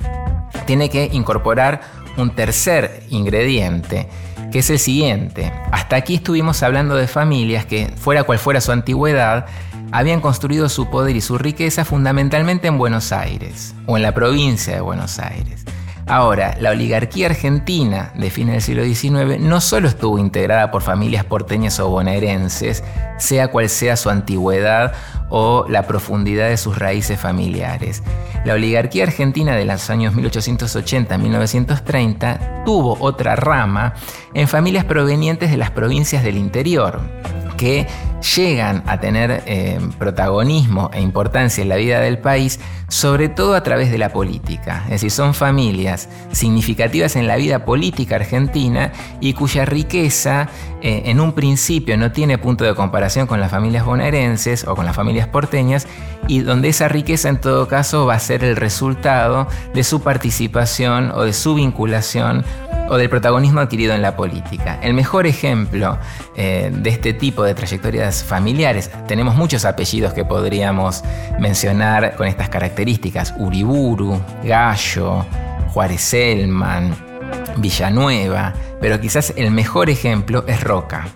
tiene 0.66 0.90
que 0.90 1.08
incorporar 1.12 1.80
un 2.16 2.34
tercer 2.34 3.04
ingrediente, 3.08 4.08
que 4.52 4.58
es 4.58 4.70
el 4.70 4.78
siguiente. 4.78 5.50
Hasta 5.72 5.96
aquí 5.96 6.16
estuvimos 6.16 6.62
hablando 6.62 6.94
de 6.94 7.08
familias 7.08 7.64
que, 7.64 7.88
fuera 7.96 8.22
cual 8.22 8.38
fuera 8.38 8.60
su 8.60 8.70
antigüedad, 8.70 9.46
habían 9.90 10.20
construido 10.20 10.68
su 10.68 10.90
poder 10.90 11.16
y 11.16 11.20
su 11.20 11.38
riqueza 11.38 11.84
fundamentalmente 11.84 12.68
en 12.68 12.78
Buenos 12.78 13.12
Aires 13.12 13.74
o 13.86 13.96
en 13.96 14.02
la 14.02 14.12
provincia 14.12 14.74
de 14.74 14.80
Buenos 14.82 15.18
Aires. 15.18 15.64
Ahora, 16.06 16.56
la 16.60 16.70
oligarquía 16.70 17.26
argentina 17.26 18.12
de 18.16 18.30
fines 18.30 18.54
del 18.54 18.62
siglo 18.62 18.84
XIX 18.84 19.40
no 19.40 19.60
solo 19.60 19.88
estuvo 19.88 20.18
integrada 20.18 20.70
por 20.70 20.82
familias 20.82 21.24
porteñas 21.24 21.78
o 21.78 21.88
bonaerenses, 21.88 22.82
sea 23.18 23.48
cual 23.48 23.68
sea 23.68 23.96
su 23.96 24.08
antigüedad 24.10 24.94
o 25.30 25.66
la 25.68 25.86
profundidad 25.86 26.48
de 26.48 26.56
sus 26.56 26.76
raíces 26.78 27.20
familiares. 27.20 28.02
La 28.44 28.54
oligarquía 28.54 29.04
argentina 29.04 29.54
de 29.54 29.64
los 29.64 29.88
años 29.90 30.14
1880-1930 30.14 32.64
tuvo 32.64 32.96
otra 32.98 33.36
rama 33.36 33.94
en 34.34 34.48
familias 34.48 34.84
provenientes 34.84 35.52
de 35.52 35.56
las 35.56 35.70
provincias 35.70 36.24
del 36.24 36.36
interior, 36.36 37.00
que 37.56 37.86
llegan 38.22 38.82
a 38.86 39.00
tener 39.00 39.42
eh, 39.46 39.78
protagonismo 39.98 40.90
e 40.92 41.00
importancia 41.00 41.62
en 41.62 41.68
la 41.68 41.76
vida 41.76 42.00
del 42.00 42.18
país, 42.18 42.60
sobre 42.88 43.28
todo 43.28 43.54
a 43.54 43.62
través 43.62 43.90
de 43.90 43.98
la 43.98 44.10
política. 44.12 44.82
Es 44.84 44.92
decir, 44.92 45.10
son 45.10 45.34
familias 45.34 46.08
significativas 46.32 47.16
en 47.16 47.26
la 47.26 47.36
vida 47.36 47.64
política 47.64 48.16
argentina 48.16 48.92
y 49.20 49.34
cuya 49.34 49.64
riqueza 49.64 50.48
eh, 50.80 51.02
en 51.06 51.20
un 51.20 51.32
principio 51.32 51.96
no 51.96 52.12
tiene 52.12 52.38
punto 52.38 52.64
de 52.64 52.74
comparación 52.74 53.26
con 53.26 53.40
las 53.40 53.50
familias 53.50 53.84
bonaerenses 53.84 54.66
o 54.66 54.74
con 54.74 54.86
las 54.86 54.96
familias 54.96 55.28
porteñas 55.28 55.86
y 56.28 56.40
donde 56.40 56.68
esa 56.68 56.88
riqueza 56.88 57.28
en 57.28 57.40
todo 57.40 57.68
caso 57.68 58.06
va 58.06 58.14
a 58.14 58.18
ser 58.18 58.44
el 58.44 58.56
resultado 58.56 59.48
de 59.74 59.84
su 59.84 60.02
participación 60.02 61.10
o 61.12 61.22
de 61.22 61.32
su 61.32 61.54
vinculación 61.54 62.44
o 62.88 62.96
del 62.96 63.08
protagonismo 63.08 63.60
adquirido 63.60 63.94
en 63.94 64.02
la 64.02 64.16
política. 64.16 64.78
El 64.82 64.94
mejor 64.94 65.26
ejemplo 65.26 65.98
eh, 66.36 66.70
de 66.72 66.90
este 66.90 67.12
tipo 67.14 67.42
de 67.42 67.54
familiares, 68.16 68.90
tenemos 69.06 69.36
muchos 69.36 69.64
apellidos 69.64 70.12
que 70.12 70.24
podríamos 70.24 71.02
mencionar 71.38 72.16
con 72.16 72.26
estas 72.26 72.48
características, 72.48 73.34
Uriburu, 73.38 74.20
Gallo, 74.42 75.24
Juárez 75.72 76.00
Selman, 76.00 76.94
Villanueva, 77.56 78.52
pero 78.80 79.00
quizás 79.00 79.32
el 79.36 79.50
mejor 79.50 79.88
ejemplo 79.88 80.44
es 80.46 80.62
Roca. 80.62 81.06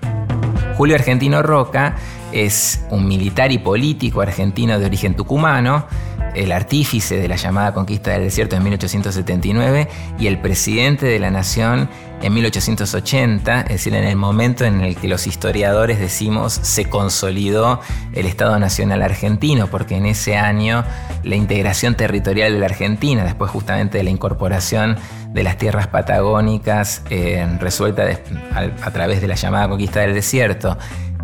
Julio 0.77 0.95
Argentino 0.95 1.43
Roca 1.43 1.97
es 2.33 2.85
un 2.91 3.09
militar 3.09 3.51
y 3.51 3.59
político 3.59 4.21
argentino 4.21 4.79
de 4.79 4.87
origen 4.87 5.17
tucumano, 5.17 5.87
el 6.37 6.53
artífice 6.53 7.17
de 7.17 7.29
la 7.29 7.37
llamada 7.37 7.73
conquista 7.73 8.13
del 8.13 8.23
desierto 8.23 8.57
en 8.57 8.63
1879 8.63 9.89
y 10.19 10.27
el 10.27 10.39
presidente 10.41 11.07
de 11.07 11.19
la 11.19 11.31
nación 11.31 11.89
en 12.23 12.33
1880, 12.33 13.61
es 13.63 13.69
decir, 13.69 13.95
en 13.95 14.05
el 14.05 14.17
momento 14.17 14.65
en 14.65 14.81
el 14.81 14.97
que 14.97 15.07
los 15.07 15.27
historiadores 15.27 15.99
decimos 15.99 16.53
se 16.55 16.87
consolidó 16.87 17.81
el 18.15 18.27
Estado 18.27 18.59
Nacional 18.59 19.03
argentino, 19.03 19.67
porque 19.67 19.97
en 19.97 20.07
ese 20.07 20.37
año 20.37 20.85
la 21.23 21.37
integración 21.37 21.95
territorial 21.95 22.53
de 22.53 22.59
la 22.59 22.67
Argentina, 22.67 23.25
después 23.25 23.51
justamente 23.51 23.99
de 23.99 24.05
la 24.05 24.11
incorporación 24.11 24.97
de 25.33 25.43
las 25.43 25.59
tierras 25.59 25.89
patagónicas 25.89 27.03
eh, 27.11 27.47
resuelta 27.61 28.05
a 28.83 28.91
través 28.91 29.21
de 29.21 29.29
la 29.29 29.35
llamada 29.35 29.69
conquista 29.69 30.01
del 30.01 30.15
desierto 30.15 30.79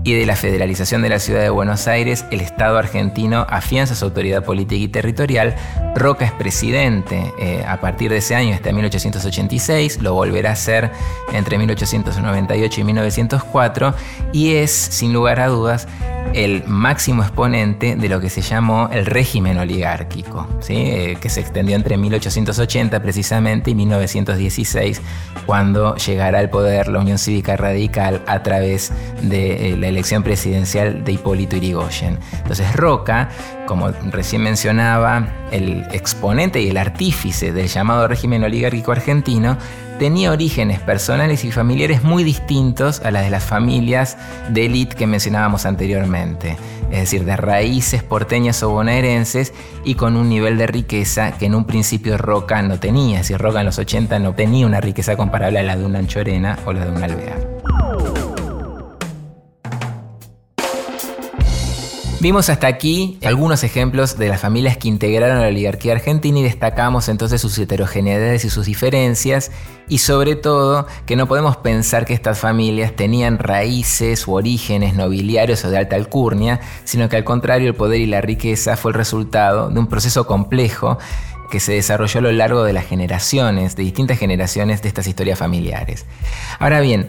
y 0.04 0.14
de 0.14 0.26
la 0.26 0.36
federalización 0.36 1.02
de 1.02 1.08
la 1.08 1.18
ciudad 1.18 1.42
de 1.42 1.50
Buenos 1.50 1.86
Aires, 1.86 2.24
el 2.30 2.40
Estado 2.40 2.78
argentino 2.78 3.46
afianza 3.48 3.94
su 3.94 4.04
autoridad 4.04 4.44
política 4.44 4.82
y 4.82 4.88
territorial. 4.88 5.54
Roca 5.94 6.24
es 6.24 6.32
presidente 6.32 7.32
eh, 7.38 7.64
a 7.66 7.80
partir 7.80 8.10
de 8.10 8.18
ese 8.18 8.34
año, 8.34 8.54
hasta 8.54 8.72
1886, 8.72 10.02
lo 10.02 10.14
volverá 10.14 10.52
a 10.52 10.56
ser 10.56 10.90
entre 11.32 11.58
1898 11.58 12.80
y 12.80 12.84
1904, 12.84 13.94
y 14.32 14.54
es, 14.54 14.70
sin 14.70 15.12
lugar 15.12 15.38
a 15.40 15.46
dudas, 15.48 15.86
el 16.34 16.64
máximo 16.66 17.22
exponente 17.22 17.96
de 17.96 18.08
lo 18.08 18.20
que 18.20 18.30
se 18.30 18.40
llamó 18.40 18.88
el 18.90 19.06
régimen 19.06 19.58
oligárquico, 19.58 20.46
¿sí? 20.60 20.74
Eh, 20.76 21.18
que 21.20 21.28
se 21.28 21.40
extendió 21.40 21.76
entre 21.76 21.96
1880 21.98 23.02
precisamente 23.02 23.70
y 23.70 23.74
1916, 23.74 25.00
cuando 25.46 25.94
llegará 25.96 26.38
al 26.38 26.48
poder 26.48 26.88
la 26.88 27.00
Unión 27.00 27.18
Cívica 27.18 27.56
Radical 27.56 28.22
a 28.26 28.42
través 28.42 28.92
de 29.20 29.72
eh, 29.72 29.76
la 29.76 29.88
elección 29.92 30.22
presidencial 30.22 31.04
de 31.04 31.12
Hipólito 31.12 31.56
Yrigoyen. 31.56 32.18
Entonces 32.38 32.74
Roca, 32.74 33.28
como 33.66 33.88
recién 34.10 34.42
mencionaba, 34.42 35.28
el 35.50 35.86
exponente 35.92 36.60
y 36.60 36.68
el 36.68 36.76
artífice 36.76 37.52
del 37.52 37.68
llamado 37.68 38.08
régimen 38.08 38.42
oligárquico 38.44 38.92
argentino, 38.92 39.56
tenía 39.98 40.32
orígenes 40.32 40.80
personales 40.80 41.44
y 41.44 41.52
familiares 41.52 42.02
muy 42.02 42.24
distintos 42.24 43.00
a 43.00 43.12
las 43.12 43.24
de 43.24 43.30
las 43.30 43.44
familias 43.44 44.16
de 44.48 44.66
élite 44.66 44.96
que 44.96 45.06
mencionábamos 45.06 45.64
anteriormente, 45.64 46.56
es 46.90 46.98
decir, 46.98 47.24
de 47.24 47.36
raíces 47.36 48.02
porteñas 48.02 48.62
o 48.64 48.70
bonaerenses 48.70 49.52
y 49.84 49.94
con 49.94 50.16
un 50.16 50.28
nivel 50.28 50.58
de 50.58 50.66
riqueza 50.66 51.38
que 51.38 51.46
en 51.46 51.54
un 51.54 51.66
principio 51.66 52.18
Roca 52.18 52.62
no 52.62 52.80
tenía, 52.80 53.22
si 53.22 53.36
Roca 53.36 53.60
en 53.60 53.66
los 53.66 53.78
80 53.78 54.18
no 54.18 54.34
tenía 54.34 54.66
una 54.66 54.80
riqueza 54.80 55.16
comparable 55.16 55.60
a 55.60 55.62
la 55.62 55.76
de 55.76 55.84
una 55.84 56.00
Anchorena 56.00 56.58
o 56.66 56.72
la 56.72 56.84
de 56.84 56.90
un 56.90 57.02
Alvear. 57.02 57.51
Vimos 62.22 62.50
hasta 62.50 62.68
aquí 62.68 63.18
algunos 63.24 63.64
ejemplos 63.64 64.16
de 64.16 64.28
las 64.28 64.40
familias 64.40 64.76
que 64.76 64.86
integraron 64.86 65.38
a 65.38 65.40
la 65.40 65.48
oligarquía 65.48 65.94
argentina 65.94 66.38
y 66.38 66.44
destacamos 66.44 67.08
entonces 67.08 67.40
sus 67.40 67.58
heterogeneidades 67.58 68.44
y 68.44 68.48
sus 68.48 68.66
diferencias 68.66 69.50
y 69.88 69.98
sobre 69.98 70.36
todo 70.36 70.86
que 71.04 71.16
no 71.16 71.26
podemos 71.26 71.56
pensar 71.56 72.04
que 72.04 72.14
estas 72.14 72.38
familias 72.38 72.94
tenían 72.94 73.38
raíces 73.38 74.28
u 74.28 74.34
orígenes 74.34 74.94
nobiliarios 74.94 75.64
o 75.64 75.70
de 75.70 75.78
alta 75.78 75.96
alcurnia, 75.96 76.60
sino 76.84 77.08
que 77.08 77.16
al 77.16 77.24
contrario 77.24 77.66
el 77.66 77.74
poder 77.74 78.00
y 78.00 78.06
la 78.06 78.20
riqueza 78.20 78.76
fue 78.76 78.92
el 78.92 78.98
resultado 78.98 79.68
de 79.70 79.80
un 79.80 79.88
proceso 79.88 80.24
complejo 80.24 80.98
que 81.50 81.58
se 81.58 81.72
desarrolló 81.72 82.20
a 82.20 82.22
lo 82.22 82.30
largo 82.30 82.62
de 82.62 82.72
las 82.72 82.86
generaciones, 82.86 83.74
de 83.74 83.82
distintas 83.82 84.20
generaciones 84.20 84.80
de 84.80 84.86
estas 84.86 85.08
historias 85.08 85.40
familiares. 85.40 86.06
Ahora 86.60 86.78
bien, 86.78 87.08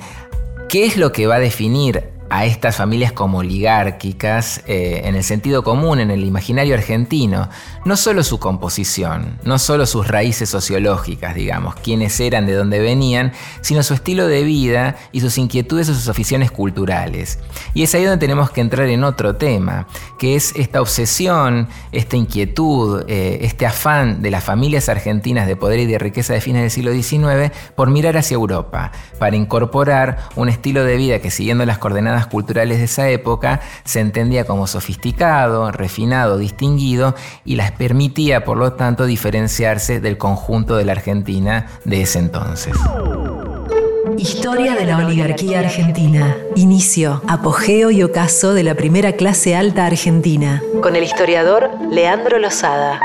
¿qué 0.70 0.88
es 0.88 0.98
lo 0.98 1.12
que 1.12 1.28
va 1.28 1.36
a 1.36 1.40
definir 1.40 2.13
a 2.34 2.46
estas 2.46 2.78
familias 2.78 3.12
como 3.12 3.38
oligárquicas 3.38 4.64
eh, 4.66 5.02
en 5.04 5.14
el 5.14 5.24
sentido 5.24 5.64
común, 5.64 6.00
en 6.00 6.10
el 6.10 6.26
imaginario 6.26 6.74
argentino, 6.74 7.48
no 7.86 7.96
solo 7.96 8.24
su 8.24 8.40
composición, 8.40 9.38
no 9.44 9.60
solo 9.60 9.86
sus 9.86 10.08
raíces 10.08 10.50
sociológicas, 10.50 11.36
digamos, 11.36 11.76
quiénes 11.76 12.20
eran, 12.20 12.48
de 12.48 12.54
dónde 12.54 12.80
venían, 12.80 13.34
sino 13.62 13.84
su 13.84 13.94
estilo 13.94 14.26
de 14.26 14.42
vida 14.42 14.96
y 15.12 15.22
sus 15.22 15.38
inquietudes 15.38 15.90
o 15.90 15.94
sus 15.94 16.10
aficiones 16.10 16.50
culturales. 16.50 17.38
Y 17.76 17.84
es 17.84 17.94
ahí 17.94 18.04
donde 18.04 18.18
tenemos 18.18 18.50
que 18.50 18.62
entrar 18.62 18.88
en 18.88 19.04
otro 19.04 19.36
tema, 19.36 19.86
que 20.18 20.36
es 20.36 20.56
esta 20.56 20.82
obsesión, 20.82 21.68
esta 21.92 22.18
inquietud, 22.18 23.04
eh, 23.10 23.42
este 23.42 23.68
afán 23.68 24.24
de 24.24 24.32
las 24.32 24.44
familias 24.44 24.90
argentinas 24.90 25.46
de 25.46 25.56
poder 25.56 25.82
y 25.82 25.86
de 25.86 26.00
riqueza 26.00 26.34
de 26.34 26.42
fines 26.42 26.64
del 26.64 26.72
siglo 26.72 26.94
XIX 26.94 27.56
por 27.76 27.92
mirar 27.92 28.18
hacia 28.18 28.34
Europa, 28.34 28.92
para 29.20 29.36
incorporar 29.36 30.18
un 30.36 30.50
estilo 30.50 30.84
de 30.84 30.98
vida 30.98 31.20
que 31.20 31.30
siguiendo 31.30 31.64
las 31.68 31.78
coordenadas 31.78 32.23
culturales 32.28 32.80
de 32.80 32.86
esa 32.86 33.10
época 33.10 33.62
se 33.84 34.00
entendía 34.00 34.46
como 34.46 34.68
sofisticado, 34.68 35.72
refinado, 35.72 36.38
distinguido 36.38 37.16
y 37.46 37.56
las 37.56 37.72
permitía, 37.72 38.44
por 38.44 38.58
lo 38.58 38.74
tanto, 38.74 39.06
diferenciarse 39.06 40.00
del 40.00 40.18
conjunto 40.18 40.76
de 40.76 40.86
la 40.86 40.94
Argentina 40.94 41.68
de 41.86 42.02
ese 42.02 42.20
entonces. 42.20 42.74
Historia 44.18 44.76
de 44.76 44.86
la 44.86 44.98
oligarquía 44.98 45.60
argentina. 45.60 46.38
Inicio, 46.56 47.22
apogeo 47.28 47.90
y 47.90 48.04
ocaso 48.04 48.54
de 48.54 48.64
la 48.64 48.76
primera 48.76 49.14
clase 49.14 49.56
alta 49.56 49.86
argentina. 49.86 50.62
Con 50.82 50.96
el 50.96 51.04
historiador 51.04 51.72
Leandro 51.90 52.38
Lozada. 52.38 53.00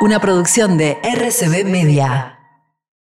Una 0.00 0.18
producción 0.18 0.78
de 0.78 0.98
RCB 1.04 1.64
Media. 1.64 2.39